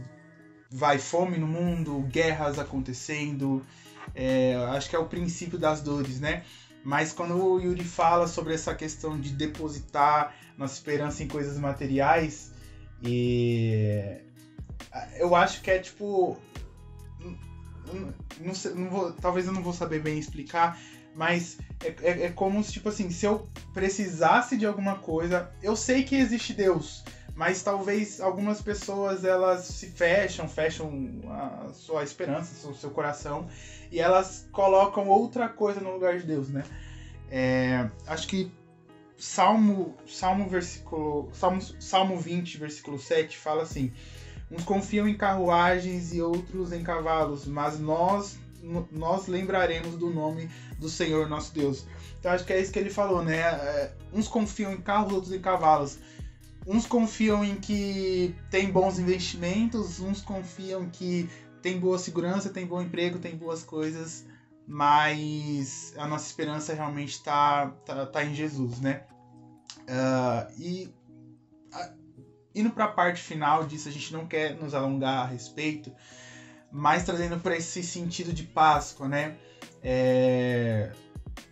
vai 0.75 0.99
fome 0.99 1.39
no 1.39 1.47
mundo, 1.47 2.01
guerras 2.11 2.59
acontecendo, 2.59 3.65
é, 4.15 4.55
acho 4.71 4.89
que 4.89 4.97
é 4.97 4.99
o 4.99 5.07
princípio 5.07 5.59
das 5.59 5.81
dores, 5.81 6.21
né? 6.21 6.45
Mas 6.85 7.13
quando 7.13 7.35
o 7.37 7.59
Yuri 7.59 7.83
fala 7.85 8.27
sobre 8.27 8.53
essa 8.53 8.75
questão 8.75 9.19
de 9.19 9.31
depositar 9.31 10.35
nossa 10.57 10.75
esperança 10.75 11.23
em 11.23 11.29
coisas 11.29 11.59
materiais, 11.59 12.53
e 13.03 14.19
eu 15.19 15.35
acho 15.35 15.63
que 15.63 15.71
é 15.71 15.79
tipo, 15.79 16.37
não 18.41 18.55
sei- 18.55 18.75
não 18.75 18.91
vou- 18.91 19.13
talvez 19.13 19.47
eu 19.47 19.53
não 19.53 19.63
vou 19.63 19.73
saber 19.73 20.01
bem 20.01 20.19
explicar, 20.19 20.79
mas 21.15 21.59
é, 21.83 21.95
é- 22.03 22.25
é 22.27 22.29
como 22.31 22.63
se 22.63 22.73
tipo 22.73 22.89
assim, 22.89 23.11
se 23.11 23.27
eu 23.27 23.49
precisasse 23.73 24.57
de 24.57 24.67
alguma 24.67 24.97
coisa, 24.97 25.51
eu 25.63 25.77
sei 25.77 26.03
que 26.03 26.17
existe 26.17 26.53
Deus, 26.53 27.05
mas 27.35 27.63
talvez 27.63 28.21
algumas 28.21 28.63
pessoas 28.63 29.25
elas 29.25 29.65
se 29.65 29.89
fecham, 29.89 30.49
fecham 30.49 31.21
a 31.29 31.73
sua 31.73 32.05
esperança, 32.05 32.69
o 32.69 32.75
seu 32.75 32.91
coração 32.91 33.49
e 33.91 33.99
elas 34.01 34.49
colocam 34.53 35.09
outra 35.09 35.49
coisa 35.49 35.81
no 35.81 35.93
lugar 35.93 36.19
de 36.19 36.27
Deus, 36.27 36.49
né? 36.49 36.63
É, 37.31 37.89
acho 38.07 38.29
que 38.29 38.53
Salmo, 39.17 39.97
Salmo 40.07 40.49
versículo, 40.49 41.29
Salmo, 41.33 41.61
Salmo 41.81 42.19
20, 42.19 42.59
versículo 42.59 42.99
7 42.99 43.37
fala 43.37 43.63
assim: 43.63 43.93
Uns 44.51 44.65
confiam 44.65 45.09
em 45.09 45.17
carruagens 45.17 46.13
e 46.13 46.21
outros 46.21 46.73
em 46.73 46.83
cavalos, 46.83 47.47
mas 47.47 47.79
nós 47.79 48.39
nós 48.91 49.27
lembraremos 49.27 49.97
do 49.97 50.09
nome 50.09 50.49
do 50.79 50.89
Senhor 50.89 51.29
nosso 51.29 51.53
Deus. 51.53 51.87
Então 52.19 52.33
acho 52.33 52.45
que 52.45 52.53
é 52.53 52.61
isso 52.61 52.73
que 52.73 52.79
ele 52.79 52.91
falou, 52.91 53.23
né? 53.23 53.41
É, 53.41 53.93
uns 54.13 54.27
confiam 54.27 54.73
em 54.73 54.81
carros, 54.81 55.13
outros 55.13 55.33
em 55.33 55.41
cavalos. 55.41 55.99
Uns 56.67 56.87
confiam 56.87 57.45
em 57.45 57.57
que 57.57 58.35
tem 58.51 58.71
bons 58.71 58.99
investimentos, 58.99 60.01
uns 60.01 60.23
confiam 60.23 60.89
que 60.89 61.29
tem 61.61 61.79
boa 61.79 61.99
segurança, 61.99 62.51
tem 62.51 62.67
bom 62.67 62.81
emprego, 62.81 63.19
tem 63.19 63.37
boas 63.37 63.63
coisas, 63.63 64.27
mas 64.67 65.93
a 65.97 66.07
nossa 66.07 66.27
esperança 66.27 66.73
realmente 66.73 67.13
está 67.13 67.69
tá, 67.85 68.07
tá 68.07 68.25
em 68.25 68.35
Jesus, 68.35 68.81
né? 68.81 69.03
Ah, 69.89 70.49
e 70.57 70.91
a- 71.73 71.93
indo 72.55 72.71
para 72.71 72.85
a 72.85 72.89
parte 72.89 73.21
final 73.21 73.65
disso, 73.65 73.89
a 73.89 73.93
gente 73.93 74.13
não 74.13 74.27
quer 74.27 74.55
nos 74.55 74.75
alongar 74.75 75.25
a 75.25 75.27
respeito, 75.27 75.93
mas 76.71 77.03
trazendo 77.03 77.39
para 77.39 77.57
esse 77.57 77.83
sentido 77.83 78.33
de 78.33 78.43
Páscoa, 78.43 79.07
né? 79.07 79.37
É, 79.83 80.93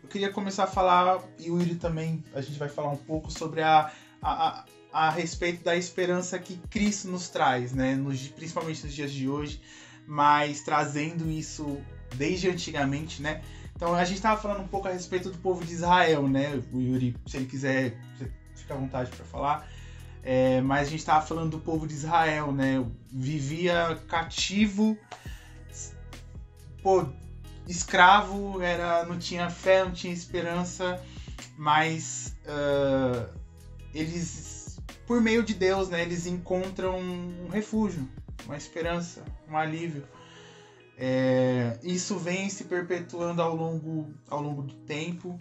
eu 0.02 0.08
queria 0.08 0.32
começar 0.32 0.64
a 0.64 0.66
falar, 0.66 1.22
e 1.38 1.50
o 1.50 1.58
Yuri 1.60 1.74
também, 1.74 2.24
a 2.34 2.40
gente 2.40 2.58
vai 2.58 2.68
falar 2.68 2.90
um 2.90 2.96
pouco 2.96 3.30
sobre 3.30 3.60
a, 3.62 3.90
a, 4.22 4.48
a, 4.60 4.64
a 4.92 5.10
respeito 5.10 5.64
da 5.64 5.76
esperança 5.76 6.38
que 6.38 6.56
Cristo 6.68 7.08
nos 7.08 7.28
traz, 7.28 7.72
né? 7.72 7.94
Nos, 7.94 8.28
principalmente 8.28 8.84
nos 8.84 8.94
dias 8.94 9.12
de 9.12 9.28
hoje, 9.28 9.60
mas 10.06 10.60
trazendo 10.62 11.30
isso 11.30 11.80
desde 12.14 12.48
antigamente, 12.50 13.22
né? 13.22 13.42
Então 13.74 13.94
a 13.94 14.04
gente 14.04 14.18
estava 14.18 14.40
falando 14.40 14.62
um 14.62 14.68
pouco 14.68 14.88
a 14.88 14.92
respeito 14.92 15.30
do 15.30 15.38
povo 15.38 15.64
de 15.64 15.72
Israel, 15.72 16.28
né? 16.28 16.62
O 16.72 16.80
Yuri, 16.80 17.16
se 17.26 17.36
ele 17.36 17.46
quiser, 17.46 17.96
fica 18.54 18.74
à 18.74 18.76
vontade 18.76 19.10
para 19.10 19.24
falar. 19.24 19.68
É, 20.22 20.60
mas 20.60 20.86
a 20.86 20.90
gente 20.90 21.00
estava 21.00 21.24
falando 21.26 21.50
do 21.50 21.58
povo 21.58 21.86
de 21.86 21.94
Israel, 21.94 22.52
né? 22.52 22.84
Vivia 23.10 23.98
cativo, 24.06 24.96
pô, 26.82 27.06
escravo, 27.66 28.60
era, 28.62 29.04
não 29.04 29.18
tinha 29.18 29.50
fé, 29.50 29.84
não 29.84 29.92
tinha 29.92 30.12
esperança, 30.12 31.02
mas 31.56 32.36
ah, 32.46 33.28
eles, 33.94 34.61
por 35.12 35.20
meio 35.20 35.42
de 35.42 35.52
Deus, 35.52 35.90
né? 35.90 36.00
Eles 36.00 36.26
encontram 36.26 36.98
um 36.98 37.46
refúgio, 37.48 38.08
uma 38.46 38.56
esperança, 38.56 39.22
um 39.46 39.54
alívio. 39.54 40.08
É, 40.96 41.78
isso 41.82 42.16
vem 42.16 42.48
se 42.48 42.64
perpetuando 42.64 43.42
ao 43.42 43.54
longo, 43.54 44.08
ao 44.30 44.40
longo 44.40 44.62
do 44.62 44.72
tempo. 44.72 45.38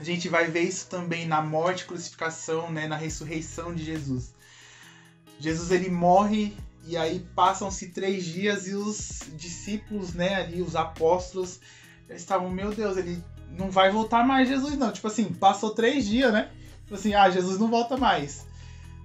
A 0.00 0.02
gente 0.02 0.30
vai 0.30 0.46
ver 0.46 0.62
isso 0.62 0.88
também 0.88 1.26
na 1.26 1.42
morte, 1.42 1.84
crucificação, 1.84 2.72
né, 2.72 2.88
na 2.88 2.96
ressurreição 2.96 3.74
de 3.74 3.84
Jesus. 3.84 4.34
Jesus 5.38 5.70
ele 5.70 5.90
morre 5.90 6.56
e 6.86 6.96
aí 6.96 7.20
passam-se 7.34 7.90
três 7.90 8.24
dias 8.24 8.66
e 8.66 8.74
os 8.74 9.24
discípulos, 9.34 10.14
né, 10.14 10.36
ali 10.36 10.62
os 10.62 10.74
apóstolos, 10.74 11.60
eles 12.08 12.22
estavam, 12.22 12.50
meu 12.50 12.72
Deus, 12.72 12.96
ele 12.96 13.22
não 13.50 13.70
vai 13.70 13.90
voltar 13.90 14.26
mais 14.26 14.48
Jesus 14.48 14.74
não. 14.78 14.90
Tipo 14.90 15.08
assim, 15.08 15.24
passou 15.34 15.74
três 15.74 16.06
dias, 16.06 16.32
né? 16.32 16.50
Tipo 16.84 16.94
assim, 16.94 17.12
ah, 17.12 17.28
Jesus 17.28 17.58
não 17.58 17.68
volta 17.68 17.98
mais. 17.98 18.46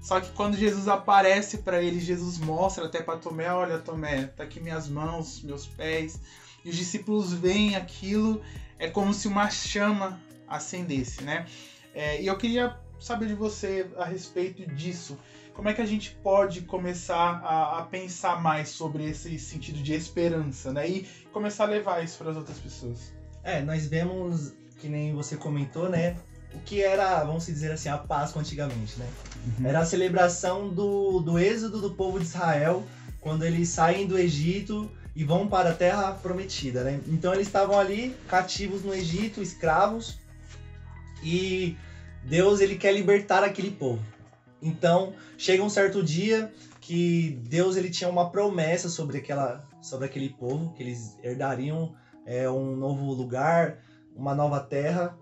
Só 0.01 0.19
que 0.19 0.31
quando 0.31 0.57
Jesus 0.57 0.87
aparece 0.87 1.59
para 1.59 1.81
eles, 1.81 2.03
Jesus 2.03 2.39
mostra 2.39 2.85
até 2.85 3.03
para 3.03 3.19
Tomé, 3.19 3.53
olha 3.53 3.77
Tomé, 3.77 4.25
tá 4.25 4.43
aqui 4.43 4.59
minhas 4.59 4.89
mãos, 4.89 5.43
meus 5.43 5.67
pés. 5.67 6.19
E 6.65 6.69
os 6.69 6.75
discípulos 6.75 7.31
veem 7.31 7.75
aquilo, 7.75 8.41
é 8.79 8.89
como 8.89 9.13
se 9.13 9.27
uma 9.27 9.49
chama 9.51 10.19
acendesse, 10.47 11.23
né? 11.23 11.45
É, 11.93 12.21
e 12.21 12.25
eu 12.25 12.35
queria 12.35 12.79
saber 12.99 13.27
de 13.27 13.35
você 13.35 13.89
a 13.95 14.05
respeito 14.05 14.65
disso. 14.73 15.17
Como 15.53 15.69
é 15.69 15.73
que 15.73 15.81
a 15.81 15.85
gente 15.85 16.15
pode 16.23 16.61
começar 16.61 17.41
a, 17.43 17.79
a 17.79 17.83
pensar 17.83 18.41
mais 18.41 18.69
sobre 18.69 19.05
esse 19.05 19.37
sentido 19.37 19.83
de 19.83 19.93
esperança, 19.93 20.73
né? 20.73 20.89
E 20.89 21.07
começar 21.31 21.65
a 21.65 21.67
levar 21.67 22.03
isso 22.03 22.17
para 22.17 22.31
as 22.31 22.37
outras 22.37 22.57
pessoas. 22.57 23.13
É, 23.43 23.61
nós 23.61 23.85
vemos, 23.85 24.53
que 24.79 24.87
nem 24.87 25.13
você 25.13 25.37
comentou, 25.37 25.89
né? 25.89 26.17
O 26.53 26.59
que 26.59 26.81
era, 26.81 27.23
vamos 27.23 27.45
dizer 27.45 27.71
assim, 27.71 27.89
a 27.89 27.97
Páscoa 27.97 28.41
antigamente, 28.41 28.99
né? 28.99 29.07
Era 29.63 29.79
a 29.79 29.85
celebração 29.85 30.69
do, 30.69 31.19
do 31.19 31.39
êxodo 31.39 31.79
do 31.79 31.91
povo 31.91 32.19
de 32.19 32.25
Israel, 32.25 32.83
quando 33.19 33.43
eles 33.43 33.69
saem 33.69 34.05
do 34.05 34.17
Egito 34.17 34.91
e 35.15 35.23
vão 35.23 35.47
para 35.47 35.71
a 35.71 35.73
terra 35.73 36.13
prometida, 36.13 36.83
né? 36.83 36.99
Então 37.07 37.33
eles 37.33 37.47
estavam 37.47 37.79
ali 37.79 38.15
cativos 38.27 38.83
no 38.83 38.93
Egito, 38.93 39.41
escravos, 39.41 40.19
e 41.23 41.77
Deus 42.23 42.59
ele 42.61 42.75
quer 42.75 42.93
libertar 42.93 43.43
aquele 43.43 43.71
povo. 43.71 44.03
Então 44.61 45.13
chega 45.37 45.63
um 45.63 45.69
certo 45.69 46.03
dia 46.03 46.51
que 46.79 47.39
Deus 47.47 47.75
ele 47.75 47.89
tinha 47.89 48.09
uma 48.09 48.29
promessa 48.29 48.89
sobre 48.89 49.17
aquela 49.17 49.67
sobre 49.81 50.05
aquele 50.05 50.29
povo 50.29 50.73
que 50.73 50.83
eles 50.83 51.17
herdariam 51.23 51.93
é, 52.25 52.49
um 52.49 52.75
novo 52.75 53.11
lugar, 53.13 53.79
uma 54.15 54.35
nova 54.35 54.59
terra. 54.59 55.17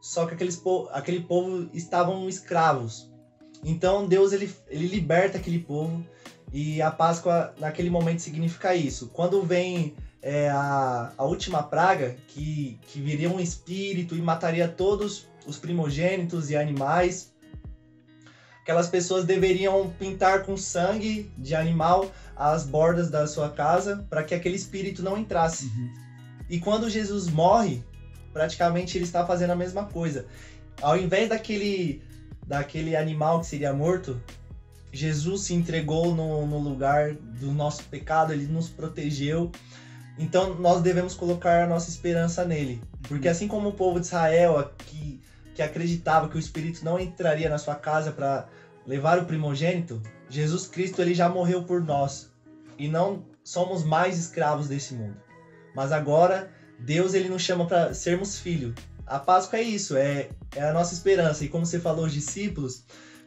Só 0.00 0.26
que 0.26 0.34
aqueles 0.34 0.56
po 0.56 0.88
aquele 0.92 1.20
povo 1.20 1.68
estavam 1.72 2.28
escravos. 2.28 3.10
Então 3.64 4.06
Deus 4.06 4.32
ele, 4.32 4.52
ele 4.68 4.86
liberta 4.86 5.38
aquele 5.38 5.58
povo 5.58 6.04
e 6.52 6.80
a 6.80 6.90
Páscoa 6.90 7.54
naquele 7.58 7.90
momento 7.90 8.20
significa 8.20 8.74
isso. 8.74 9.08
Quando 9.08 9.42
vem 9.42 9.94
é, 10.22 10.48
a, 10.48 11.12
a 11.16 11.24
última 11.24 11.62
praga, 11.62 12.16
que, 12.28 12.78
que 12.82 13.00
viria 13.00 13.30
um 13.30 13.40
espírito 13.40 14.16
e 14.16 14.22
mataria 14.22 14.68
todos 14.68 15.26
os 15.46 15.58
primogênitos 15.58 16.50
e 16.50 16.56
animais, 16.56 17.32
aquelas 18.62 18.88
pessoas 18.88 19.24
deveriam 19.24 19.90
pintar 19.98 20.44
com 20.44 20.56
sangue 20.56 21.30
de 21.36 21.54
animal 21.54 22.10
as 22.36 22.64
bordas 22.64 23.10
da 23.10 23.26
sua 23.26 23.50
casa 23.50 24.06
para 24.08 24.22
que 24.22 24.34
aquele 24.34 24.56
espírito 24.56 25.02
não 25.02 25.16
entrasse. 25.16 25.66
Uhum. 25.66 25.92
E 26.48 26.60
quando 26.60 26.88
Jesus 26.88 27.28
morre, 27.28 27.82
praticamente 28.38 28.96
ele 28.96 29.04
está 29.04 29.26
fazendo 29.26 29.50
a 29.50 29.56
mesma 29.56 29.86
coisa. 29.86 30.24
Ao 30.80 30.96
invés 30.96 31.28
daquele, 31.28 32.00
daquele 32.46 32.94
animal 32.94 33.40
que 33.40 33.46
seria 33.46 33.72
morto, 33.72 34.22
Jesus 34.92 35.42
se 35.42 35.54
entregou 35.54 36.14
no, 36.14 36.46
no 36.46 36.60
lugar 36.60 37.14
do 37.14 37.50
nosso 37.50 37.82
pecado, 37.84 38.32
ele 38.32 38.46
nos 38.46 38.68
protegeu. 38.68 39.50
Então 40.16 40.54
nós 40.54 40.80
devemos 40.82 41.14
colocar 41.14 41.64
a 41.64 41.66
nossa 41.66 41.90
esperança 41.90 42.44
nele. 42.44 42.80
Porque 43.08 43.26
assim 43.26 43.48
como 43.48 43.70
o 43.70 43.72
povo 43.72 43.98
de 43.98 44.06
Israel, 44.06 44.70
que, 44.86 45.20
que 45.52 45.60
acreditava 45.60 46.28
que 46.28 46.36
o 46.36 46.38
Espírito 46.38 46.84
não 46.84 46.96
entraria 46.96 47.50
na 47.50 47.58
sua 47.58 47.74
casa 47.74 48.12
para 48.12 48.46
levar 48.86 49.18
o 49.18 49.24
primogênito, 49.24 50.00
Jesus 50.30 50.68
Cristo 50.68 51.02
ele 51.02 51.12
já 51.12 51.28
morreu 51.28 51.64
por 51.64 51.82
nós 51.82 52.30
e 52.78 52.86
não 52.86 53.24
somos 53.42 53.82
mais 53.82 54.16
escravos 54.16 54.68
desse 54.68 54.94
mundo. 54.94 55.16
Mas 55.74 55.90
agora 55.90 56.56
Deus 56.78 57.14
ele 57.14 57.28
nos 57.28 57.42
chama 57.42 57.66
para 57.66 57.92
sermos 57.94 58.38
filhos. 58.38 58.74
A 59.06 59.18
Páscoa 59.18 59.58
é 59.58 59.62
isso, 59.62 59.96
é, 59.96 60.28
é 60.54 60.62
a 60.62 60.72
nossa 60.72 60.94
esperança. 60.94 61.44
E 61.44 61.48
como 61.48 61.64
você 61.64 61.80
falou, 61.80 62.06
os 62.06 62.12
discípulos 62.12 62.84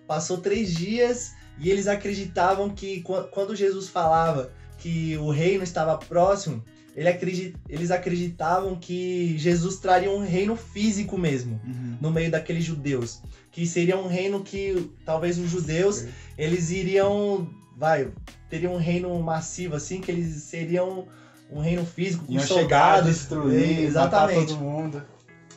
passou 0.08 0.38
três 0.38 0.74
dias 0.74 1.34
e 1.60 1.70
eles 1.70 1.88
acreditavam 1.88 2.70
que 2.70 3.04
quando 3.32 3.56
Jesus 3.56 3.90
falava 3.90 4.52
que 4.78 5.18
o 5.18 5.30
reino 5.30 5.64
estava 5.64 5.98
próximo, 5.98 6.64
ele 6.96 7.08
acredit, 7.08 7.56
eles 7.70 7.92
acreditavam 7.92 8.76
que 8.76 9.38
Jesus 9.38 9.78
traria 9.78 10.12
um 10.12 10.24
reino 10.24 10.56
físico 10.56 11.18
mesmo 11.18 11.62
uhum. 11.64 11.98
no 12.02 12.12
meio 12.12 12.30
daqueles 12.30 12.64
judeus, 12.64 13.22
que 13.52 13.66
seria 13.66 13.98
um 13.98 14.08
reino 14.08 14.44
que 14.44 14.92
talvez 15.06 15.38
os 15.38 15.50
judeus 15.50 16.06
eles 16.38 16.70
iriam, 16.70 17.50
vai, 17.78 18.12
teriam 18.50 18.74
um 18.74 18.78
reino 18.78 19.18
massivo 19.22 19.76
assim, 19.76 20.02
que 20.02 20.12
eles 20.12 20.44
seriam 20.44 21.08
um 21.52 21.60
reino 21.60 21.86
físico 21.86 22.26
com 22.26 22.34
Iam 22.34 22.44
soldados, 22.44 23.10
destruir, 23.10 23.80
exatamente. 23.80 24.54
todo 24.54 24.60
mundo. 24.60 25.04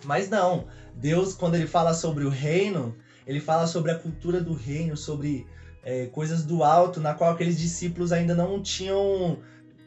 Mas 0.05 0.29
não, 0.29 0.67
Deus 0.95 1.35
quando 1.35 1.55
ele 1.55 1.67
fala 1.67 1.95
sobre 1.95 2.25
o 2.25 2.29
reino, 2.29 2.95
ele 3.27 3.41
fala 3.41 3.67
sobre 3.67 3.91
a 3.91 3.99
cultura 3.99 4.41
do 4.41 4.53
reino, 4.53 4.97
sobre 4.97 5.47
é, 5.83 6.07
coisas 6.07 6.45
do 6.45 6.65
alto, 6.65 7.01
na 7.01 7.15
qual 7.15 7.33
aqueles 7.33 7.59
discípulos 7.59 8.13
ainda 8.13 8.35
não 8.35 8.63
tinham 8.63 9.39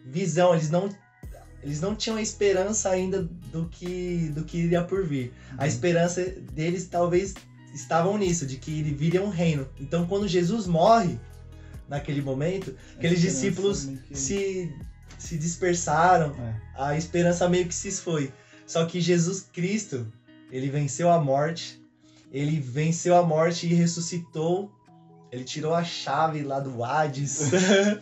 visão, 0.06 0.54
eles 0.54 0.70
não 0.70 0.90
eles 1.64 1.82
não 1.82 1.96
tinham 1.96 2.18
a 2.18 2.22
esperança 2.22 2.90
ainda 2.90 3.24
do 3.52 3.68
que 3.68 4.32
do 4.34 4.44
que 4.44 4.58
iria 4.60 4.84
por 4.84 5.06
vir. 5.06 5.34
Uhum. 5.52 5.58
A 5.58 5.68
esperança 5.68 6.24
deles 6.54 6.88
talvez 6.88 7.34
estavam 7.74 8.18
nisso, 8.18 8.46
de 8.46 8.58
que 8.58 8.80
ele 8.80 8.94
viria 8.94 9.22
um 9.22 9.30
reino. 9.30 9.68
Então, 9.80 10.06
quando 10.08 10.28
Jesus 10.28 10.66
morre, 10.68 11.20
naquele 11.88 12.22
momento, 12.22 12.76
aqueles 12.96 13.22
discípulos 13.22 13.90
que... 14.08 14.18
se, 14.18 14.74
se 15.28 15.38
dispersaram, 15.38 16.34
é. 16.40 16.56
a 16.76 16.98
esperança 16.98 17.48
meio 17.50 17.68
que 17.68 17.76
se 17.76 17.92
foi. 17.92 18.32
Só 18.66 18.86
que 18.86 19.02
Jesus 19.02 19.48
Cristo, 19.54 20.12
ele 20.52 20.70
venceu 20.70 21.10
a 21.12 21.20
morte, 21.20 21.82
ele 22.32 22.60
venceu 22.60 23.16
a 23.16 23.24
morte 23.24 23.68
e 23.68 23.74
ressuscitou. 23.74 24.72
Ele 25.32 25.44
tirou 25.44 25.74
a 25.74 25.84
chave 25.84 26.42
lá 26.42 26.60
do 26.60 26.84
Hades. 26.84 27.52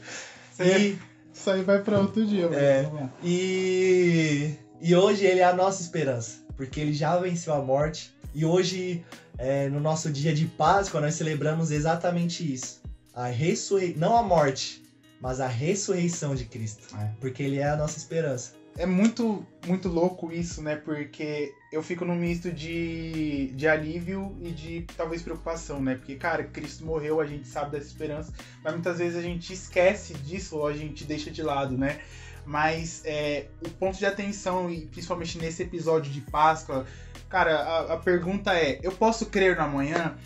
e 0.60 0.98
isso 1.34 1.50
aí 1.50 1.63
vai 1.63 1.82
para 1.82 2.00
outro 2.00 2.25
dia. 2.25 2.46
É, 2.53 2.89
e, 3.24 4.53
e 4.79 4.96
hoje 4.96 5.25
ele 5.25 5.39
é 5.39 5.44
a 5.44 5.53
nossa 5.53 5.82
esperança, 5.82 6.38
porque 6.55 6.79
ele 6.79 6.94
já 6.94 7.17
venceu 7.17 7.53
a 7.53 7.62
morte. 7.62 8.13
E 8.34 8.46
hoje, 8.46 9.03
é, 9.38 9.70
no 9.70 9.79
nosso 9.79 10.12
dia 10.12 10.34
de 10.34 10.46
Páscoa, 10.46 11.01
nós 11.01 11.15
celebramos 11.15 11.72
exatamente 11.72 12.53
isso. 12.53 12.82
A 13.13 13.27
ressurreição, 13.27 14.00
não 14.00 14.17
a 14.17 14.22
morte, 14.22 14.85
mas 15.25 15.41
a 15.41 15.48
ressurreição 15.48 16.36
de 16.36 16.46
Cristo. 16.46 16.96
É. 16.96 17.12
Porque 17.20 17.41
ele 17.41 17.58
é 17.58 17.67
a 17.67 17.75
nossa 17.75 17.98
esperança 17.98 18.53
é 18.77 18.86
muito, 18.86 19.46
muito 19.65 19.88
louco 19.88 20.32
isso, 20.32 20.62
né? 20.62 20.75
Porque 20.75 21.53
eu 21.72 21.82
fico 21.82 22.03
num 22.03 22.15
misto 22.15 22.51
de, 22.51 23.48
de 23.55 23.67
alívio 23.67 24.38
e 24.41 24.51
de 24.51 24.86
talvez 24.98 25.22
preocupação, 25.22 25.82
né? 25.82 25.96
Porque, 25.96 26.15
cara, 26.15 26.44
Cristo 26.44 26.86
morreu, 26.86 27.22
a 27.22 27.25
gente 27.25 27.48
sabe 27.48 27.72
dessa 27.72 27.88
esperança, 27.88 28.34
mas 28.62 28.74
muitas 28.74 28.98
vezes 28.98 29.17
a 29.17 29.22
gente 29.22 29.53
esquece 29.53 30.13
disso 30.13 30.58
ou 30.58 30.67
a 30.67 30.74
gente 30.74 31.05
deixa 31.05 31.32
de 31.32 31.41
lado, 31.41 31.77
né? 31.77 32.01
Mas 32.46 33.01
é, 33.05 33.48
o 33.65 33.70
ponto 33.70 33.98
de 33.98 34.05
atenção, 34.05 34.70
e 34.70 34.86
principalmente 34.88 35.38
nesse 35.38 35.63
episódio 35.63 36.12
de 36.12 36.20
Páscoa, 36.22 36.86
cara, 37.29 37.55
a, 37.55 37.94
a 37.94 37.98
pergunta 37.98 38.53
é: 38.53 38.79
eu 38.84 38.91
posso 38.91 39.27
crer 39.27 39.55
na 39.55 39.67
manhã? 39.67 40.17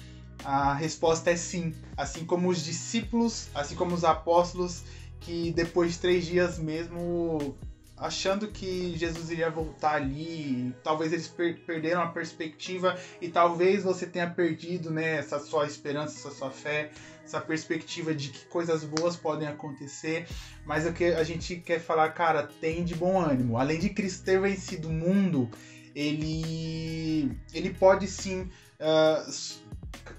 A 0.43 0.74
resposta 0.74 1.31
é 1.31 1.36
sim. 1.36 1.74
Assim 1.98 2.25
como 2.25 2.50
os 2.50 2.63
discípulos, 2.63 3.50
assim 3.53 3.75
como 3.75 3.93
os 3.93 4.03
apóstolos, 4.03 4.84
que 5.19 5.51
depois 5.51 5.93
de 5.93 6.00
três 6.00 6.25
dias 6.25 6.58
mesmo 6.58 7.58
achando 7.99 8.47
que 8.47 8.95
Jesus 8.95 9.30
iria 9.30 9.49
voltar 9.49 9.95
ali, 9.95 10.73
talvez 10.84 11.12
eles 11.12 11.28
per 11.28 11.60
perderam 11.65 12.02
a 12.02 12.08
perspectiva 12.08 12.97
e 13.21 13.28
talvez 13.28 13.84
você 13.84 14.06
tenha 14.06 14.30
perdido 14.30 14.89
né, 14.89 15.17
essa 15.17 15.38
sua 15.38 15.65
esperança, 15.65 16.17
essa 16.17 16.32
sua 16.32 16.49
fé, 16.49 16.91
essa 17.25 17.41
perspectiva 17.41 18.15
de 18.15 18.30
que 18.30 18.45
coisas 18.45 18.86
boas 18.86 19.17
podem 19.17 19.47
acontecer. 19.47 20.28
Mas 20.65 20.88
o 20.88 20.93
que 20.93 21.06
a 21.06 21.23
gente 21.23 21.58
quer 21.58 21.80
falar, 21.80 22.10
cara, 22.10 22.43
tem 22.62 22.86
de 22.86 22.95
bom 22.95 23.19
ânimo. 23.19 23.58
Além 23.58 23.80
de 23.80 23.89
Cristo 23.89 24.23
ter 24.23 24.39
vencido 24.39 24.88
o 24.88 24.93
mundo, 24.93 25.49
ele, 25.93 27.38
ele 27.54 27.73
pode 27.73 28.08
sim 28.08 28.49
uh, 28.80 29.30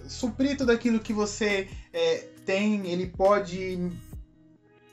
suprir 0.09 0.57
tudo 0.57 0.73
aquilo 0.73 1.01
que 1.01 1.13
você 1.13 1.69
é, 1.93 2.29
tem, 2.45 2.87
ele 2.87 3.07
pode 3.09 3.91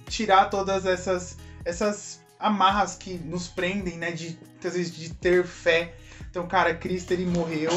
tirar 0.06 0.46
todas 0.46 0.86
essas 0.86 1.38
essas 1.66 2.22
amarras 2.40 2.96
que 2.96 3.16
nos 3.16 3.48
prendem, 3.48 3.98
né? 3.98 4.12
De, 4.12 4.38
às 4.64 4.74
vezes, 4.74 4.96
de 4.96 5.14
ter 5.14 5.46
fé. 5.46 5.94
Então, 6.30 6.48
cara, 6.48 6.74
Cristo 6.74 7.12
ele 7.12 7.26
morreu, 7.26 7.72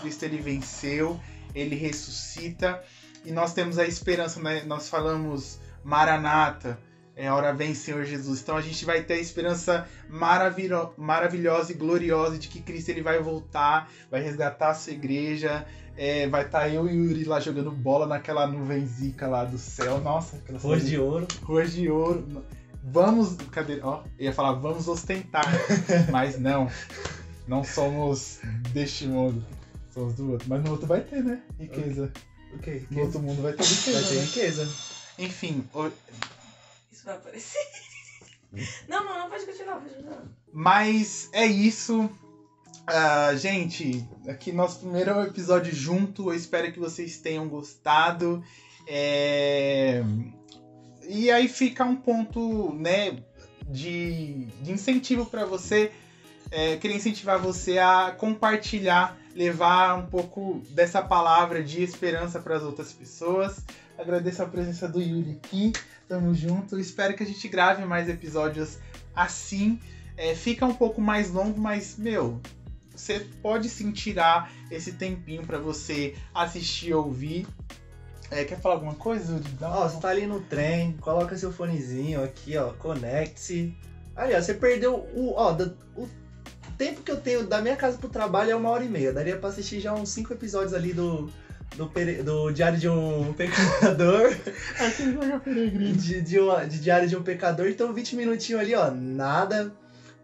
Cristo 0.00 0.24
ele 0.24 0.38
venceu, 0.38 1.20
ele 1.54 1.76
ressuscita 1.76 2.82
e 3.24 3.32
nós 3.32 3.52
temos 3.52 3.78
a 3.78 3.86
esperança, 3.86 4.40
né? 4.40 4.62
Nós 4.64 4.88
falamos 4.88 5.60
Maranata, 5.84 6.78
é 7.16 7.32
hora 7.32 7.54
vem 7.54 7.74
Senhor 7.74 8.04
Jesus. 8.04 8.42
Então 8.42 8.58
a 8.58 8.60
gente 8.60 8.84
vai 8.84 9.02
ter 9.02 9.14
a 9.14 9.18
esperança 9.18 9.88
maravilho 10.06 10.92
maravilhosa 10.98 11.72
e 11.72 11.74
gloriosa 11.74 12.38
de 12.38 12.46
que 12.46 12.60
Cristo 12.60 12.90
ele 12.90 13.00
vai 13.00 13.18
voltar, 13.18 13.90
vai 14.10 14.20
resgatar 14.20 14.68
a 14.68 14.74
sua 14.74 14.92
igreja. 14.92 15.66
É, 15.96 16.28
vai 16.28 16.44
estar 16.44 16.60
tá 16.60 16.68
eu 16.68 16.86
e 16.86 16.92
o 16.92 17.04
Yuri 17.06 17.24
lá 17.24 17.40
jogando 17.40 17.70
bola 17.70 18.06
naquela 18.06 18.46
nuvem 18.46 18.84
zica 18.84 19.26
lá 19.26 19.46
do 19.46 19.56
céu. 19.56 19.98
Nossa, 19.98 20.38
Ruas 20.60 20.86
de 20.86 20.98
ouro. 20.98 21.26
Ruas 21.42 21.72
de 21.72 21.88
ouro. 21.88 22.44
Vamos. 22.84 23.34
Cadê? 23.50 23.80
Ó, 23.82 24.02
ia 24.18 24.32
falar 24.32 24.52
vamos 24.52 24.86
ostentar. 24.86 25.46
mas 26.12 26.38
não. 26.38 26.70
Não 27.48 27.64
somos 27.64 28.40
deste 28.74 29.06
mundo. 29.06 29.42
Somos 29.90 30.12
do 30.14 30.32
outro. 30.32 30.46
Mas 30.50 30.62
no 30.62 30.72
outro 30.72 30.86
vai 30.86 31.00
ter, 31.00 31.24
né? 31.24 31.40
Riqueza. 31.58 32.12
Okay. 32.56 32.86
No 32.90 33.00
outro 33.00 33.20
mundo 33.20 33.40
vai 33.40 33.54
ter 33.54 33.64
riqueza. 33.64 34.00
Vai 34.00 34.10
ter 34.10 34.20
riqueza. 34.20 34.68
Enfim. 35.18 35.64
O... 35.72 35.90
Vai 37.06 37.14
aparecer. 37.14 37.60
não, 38.88 39.04
não, 39.04 39.18
não, 39.20 39.30
pode 39.30 39.46
continuar, 39.46 39.76
pode 39.76 39.94
continuar. 39.94 40.24
Mas 40.52 41.30
é 41.32 41.46
isso. 41.46 42.10
Uh, 42.88 43.36
gente, 43.36 44.04
aqui 44.28 44.50
nosso 44.50 44.80
primeiro 44.80 45.22
episódio 45.22 45.72
junto. 45.72 46.30
Eu 46.30 46.34
espero 46.34 46.72
que 46.72 46.80
vocês 46.80 47.18
tenham 47.18 47.48
gostado. 47.48 48.42
É... 48.88 50.02
E 51.08 51.30
aí 51.30 51.46
fica 51.46 51.84
um 51.84 51.94
ponto, 51.94 52.74
né, 52.74 53.22
de, 53.68 54.46
de 54.60 54.72
incentivo 54.72 55.26
para 55.26 55.44
você. 55.44 55.92
É, 56.50 56.76
queria 56.76 56.96
incentivar 56.96 57.38
você 57.38 57.78
a 57.78 58.14
compartilhar, 58.16 59.16
levar 59.32 59.94
um 59.96 60.06
pouco 60.06 60.60
dessa 60.70 61.00
palavra 61.00 61.62
de 61.62 61.82
esperança 61.82 62.40
para 62.40 62.56
as 62.56 62.64
outras 62.64 62.92
pessoas. 62.92 63.64
Agradeço 63.98 64.42
a 64.42 64.46
presença 64.46 64.88
do 64.88 65.00
Yuri 65.00 65.40
aqui. 65.42 65.72
Tamo 66.08 66.34
junto. 66.34 66.78
Espero 66.78 67.14
que 67.14 67.22
a 67.22 67.26
gente 67.26 67.48
grave 67.48 67.84
mais 67.84 68.08
episódios 68.08 68.78
assim. 69.14 69.80
É, 70.16 70.34
fica 70.34 70.64
um 70.64 70.74
pouco 70.74 71.00
mais 71.00 71.30
longo, 71.30 71.60
mas, 71.60 71.96
meu, 71.98 72.40
você 72.94 73.20
pode 73.42 73.68
sim 73.68 73.92
tirar 73.92 74.50
esse 74.70 74.92
tempinho 74.92 75.44
para 75.44 75.58
você 75.58 76.14
assistir, 76.34 76.94
ouvir 76.94 77.46
é, 78.30 78.44
quer 78.44 78.60
falar 78.60 78.76
alguma 78.76 78.94
coisa? 78.94 79.40
Ó, 79.62 79.88
você 79.88 80.00
tá 80.00 80.08
ali 80.08 80.26
no 80.26 80.40
trem, 80.40 80.96
coloca 81.00 81.36
seu 81.36 81.52
fonezinho 81.52 82.22
aqui, 82.22 82.56
ó, 82.56 82.72
conecte-se. 82.72 83.76
Ó, 84.16 84.26
você 84.26 84.54
perdeu 84.54 84.96
o, 85.14 85.34
ó, 85.36 85.56
o 85.96 86.08
tempo 86.76 87.02
que 87.02 87.10
eu 87.10 87.20
tenho 87.20 87.46
da 87.46 87.62
minha 87.62 87.76
casa 87.76 87.96
pro 87.98 88.08
trabalho 88.08 88.50
é 88.50 88.56
uma 88.56 88.70
hora 88.70 88.84
e 88.84 88.88
meia. 88.88 89.12
Daria 89.12 89.38
pra 89.38 89.48
assistir 89.48 89.80
já 89.80 89.94
uns 89.94 90.08
cinco 90.08 90.32
episódios 90.32 90.74
ali 90.74 90.92
do, 90.92 91.30
do, 91.76 91.90
do 92.24 92.50
Diário 92.50 92.78
de 92.78 92.88
um 92.88 93.32
Pecador. 93.32 94.34
de, 95.96 96.22
de, 96.22 96.38
uma, 96.38 96.64
de 96.64 96.78
Diário 96.80 97.08
de 97.08 97.16
um 97.16 97.22
Pecador. 97.22 97.68
Então, 97.68 97.92
20 97.92 98.16
minutinhos 98.16 98.60
ali, 98.60 98.74
ó, 98.74 98.90
nada. 98.90 99.72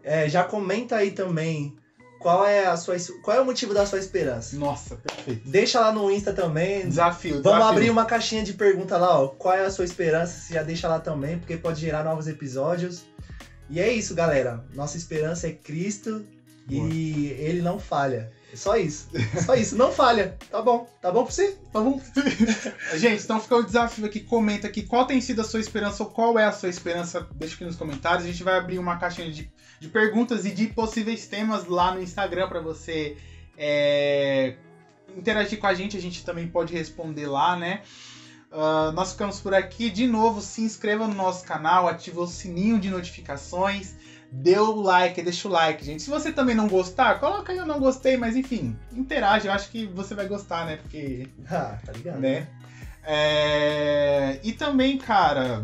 É, 0.03 0.27
já 0.27 0.43
comenta 0.43 0.97
aí 0.97 1.11
também 1.11 1.77
qual 2.23 2.45
é 2.47 2.65
a 2.65 2.77
sua 2.77 2.95
qual 3.21 3.37
é 3.37 3.41
o 3.41 3.45
motivo 3.45 3.73
da 3.73 3.85
sua 3.85 3.99
esperança? 3.99 4.55
Nossa, 4.55 4.95
perfeito. 4.95 5.47
Deixa 5.49 5.81
lá 5.81 5.91
no 5.91 6.09
Insta 6.09 6.31
também. 6.31 6.87
Desafio. 6.87 7.41
Vamos 7.43 7.59
desafio. 7.59 7.69
abrir 7.69 7.89
uma 7.89 8.05
caixinha 8.05 8.43
de 8.43 8.53
pergunta 8.53 8.97
lá, 8.97 9.21
ó. 9.21 9.27
Qual 9.27 9.53
é 9.53 9.65
a 9.65 9.69
sua 9.69 9.83
esperança? 9.83 10.39
Se 10.39 10.53
já 10.53 10.63
deixa 10.63 10.87
lá 10.87 10.99
também, 10.99 11.37
porque 11.37 11.57
pode 11.57 11.81
gerar 11.81 12.03
novos 12.03 12.27
episódios. 12.27 13.03
E 13.69 13.79
é 13.79 13.91
isso, 13.91 14.15
galera. 14.15 14.63
Nossa 14.73 14.95
esperança 14.95 15.47
é 15.47 15.51
Cristo 15.51 16.25
Boa. 16.65 16.89
e 16.89 17.27
ele 17.27 17.61
não 17.61 17.79
falha. 17.79 18.31
Só 18.53 18.77
isso. 18.77 19.09
Só 19.43 19.55
isso. 19.55 19.75
Não 19.75 19.91
falha. 19.91 20.37
Tá 20.49 20.61
bom. 20.61 20.87
Tá 21.01 21.11
bom 21.11 21.23
pra 21.23 21.33
você? 21.33 21.57
Tá 21.71 21.81
bom. 21.81 21.99
Gente, 22.95 23.23
então 23.23 23.39
fica 23.41 23.55
o 23.55 23.63
desafio 23.63 24.05
aqui. 24.05 24.19
Comenta 24.19 24.67
aqui 24.67 24.83
qual 24.83 25.05
tem 25.05 25.19
sido 25.19 25.41
a 25.41 25.43
sua 25.43 25.59
esperança 25.59 26.03
ou 26.03 26.09
qual 26.09 26.37
é 26.37 26.45
a 26.45 26.51
sua 26.51 26.69
esperança. 26.69 27.27
Deixa 27.35 27.55
aqui 27.55 27.65
nos 27.65 27.75
comentários. 27.75 28.23
A 28.23 28.27
gente 28.27 28.43
vai 28.43 28.57
abrir 28.57 28.77
uma 28.77 28.97
caixinha 28.97 29.31
de, 29.31 29.51
de 29.79 29.87
perguntas 29.89 30.45
e 30.45 30.51
de 30.51 30.67
possíveis 30.67 31.25
temas 31.27 31.65
lá 31.65 31.93
no 31.93 32.01
Instagram 32.01 32.47
para 32.47 32.59
você 32.59 33.17
é, 33.57 34.55
interagir 35.17 35.59
com 35.59 35.67
a 35.67 35.73
gente, 35.73 35.97
a 35.97 36.01
gente 36.01 36.23
também 36.23 36.47
pode 36.47 36.73
responder 36.73 37.27
lá, 37.27 37.55
né? 37.55 37.81
Uh, 38.51 38.91
nós 38.91 39.13
ficamos 39.13 39.39
por 39.39 39.53
aqui. 39.53 39.89
De 39.89 40.05
novo, 40.05 40.41
se 40.41 40.61
inscreva 40.61 41.07
no 41.07 41.15
nosso 41.15 41.43
canal, 41.43 41.87
ativa 41.87 42.21
o 42.21 42.27
sininho 42.27 42.79
de 42.79 42.89
notificações, 42.89 43.95
dê 44.33 44.57
o 44.57 44.81
like, 44.81 45.21
deixa 45.21 45.47
o 45.47 45.51
like, 45.51 45.85
gente. 45.85 46.01
Se 46.01 46.09
você 46.09 46.31
também 46.31 46.55
não 46.55 46.67
gostar, 46.67 47.19
coloca 47.19 47.51
aí 47.51 47.57
eu 47.59 47.67
não 47.67 47.79
gostei, 47.79 48.17
mas 48.17 48.35
enfim, 48.35 48.75
interage. 48.91 49.47
Eu 49.47 49.53
acho 49.53 49.69
que 49.69 49.85
você 49.85 50.15
vai 50.15 50.27
gostar, 50.27 50.65
né? 50.65 50.77
Porque. 50.77 51.27
Ah, 51.49 51.77
tá 51.85 51.91
ligado? 51.91 52.19
Né? 52.19 52.47
É... 53.03 54.39
E 54.43 54.53
também, 54.53 54.97
cara, 54.97 55.63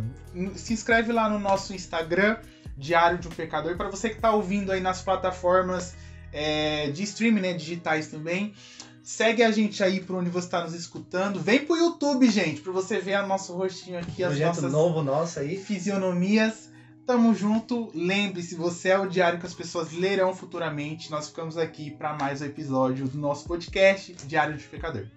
se 0.55 0.73
inscreve 0.73 1.11
lá 1.11 1.27
no 1.27 1.39
nosso 1.39 1.73
Instagram, 1.73 2.37
Diário 2.77 3.17
de 3.17 3.27
um 3.27 3.31
Pecador, 3.31 3.75
para 3.75 3.89
você 3.89 4.09
que 4.09 4.17
está 4.17 4.31
ouvindo 4.31 4.71
aí 4.71 4.79
nas 4.79 5.01
plataformas 5.01 5.95
é, 6.31 6.91
de 6.91 7.03
streaming, 7.03 7.41
né, 7.41 7.53
digitais 7.53 8.07
também. 8.07 8.53
Segue 9.01 9.41
a 9.41 9.49
gente 9.49 9.83
aí 9.83 9.99
por 9.99 10.17
onde 10.17 10.29
você 10.29 10.45
está 10.45 10.63
nos 10.63 10.75
escutando. 10.75 11.39
Vem 11.39 11.65
pro 11.65 11.75
YouTube, 11.75 12.29
gente, 12.29 12.61
para 12.61 12.71
você 12.71 12.99
ver 12.99 13.19
o 13.23 13.27
nosso 13.27 13.53
rostinho 13.53 13.97
aqui, 13.97 14.23
as 14.23 14.29
Projeto 14.29 14.47
nossas 14.47 14.71
novo 14.71 15.01
nosso 15.01 15.39
aí. 15.39 15.57
fisionomias. 15.57 16.68
Tamo 17.09 17.33
junto. 17.33 17.89
Lembre-se, 17.95 18.53
você 18.53 18.89
é 18.89 18.99
o 18.99 19.09
diário 19.09 19.39
que 19.39 19.45
as 19.47 19.55
pessoas 19.55 19.91
lerão 19.91 20.31
futuramente. 20.31 21.09
Nós 21.09 21.27
ficamos 21.27 21.57
aqui 21.57 21.89
para 21.89 22.15
mais 22.15 22.39
um 22.39 22.45
episódio 22.45 23.07
do 23.07 23.17
nosso 23.17 23.47
podcast, 23.47 24.13
Diário 24.27 24.55
de 24.55 24.63
Pecador. 24.65 25.07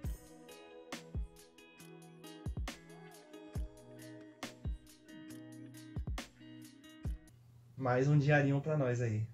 Mais 7.77 8.07
um 8.07 8.17
diarinho 8.17 8.59
pra 8.59 8.75
nós 8.75 8.99
aí. 8.99 9.27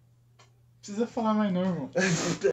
Precisa 0.81 1.07
falar 1.07 1.33
mais 1.33 1.53
não, 1.53 1.61
irmão. 1.61 1.91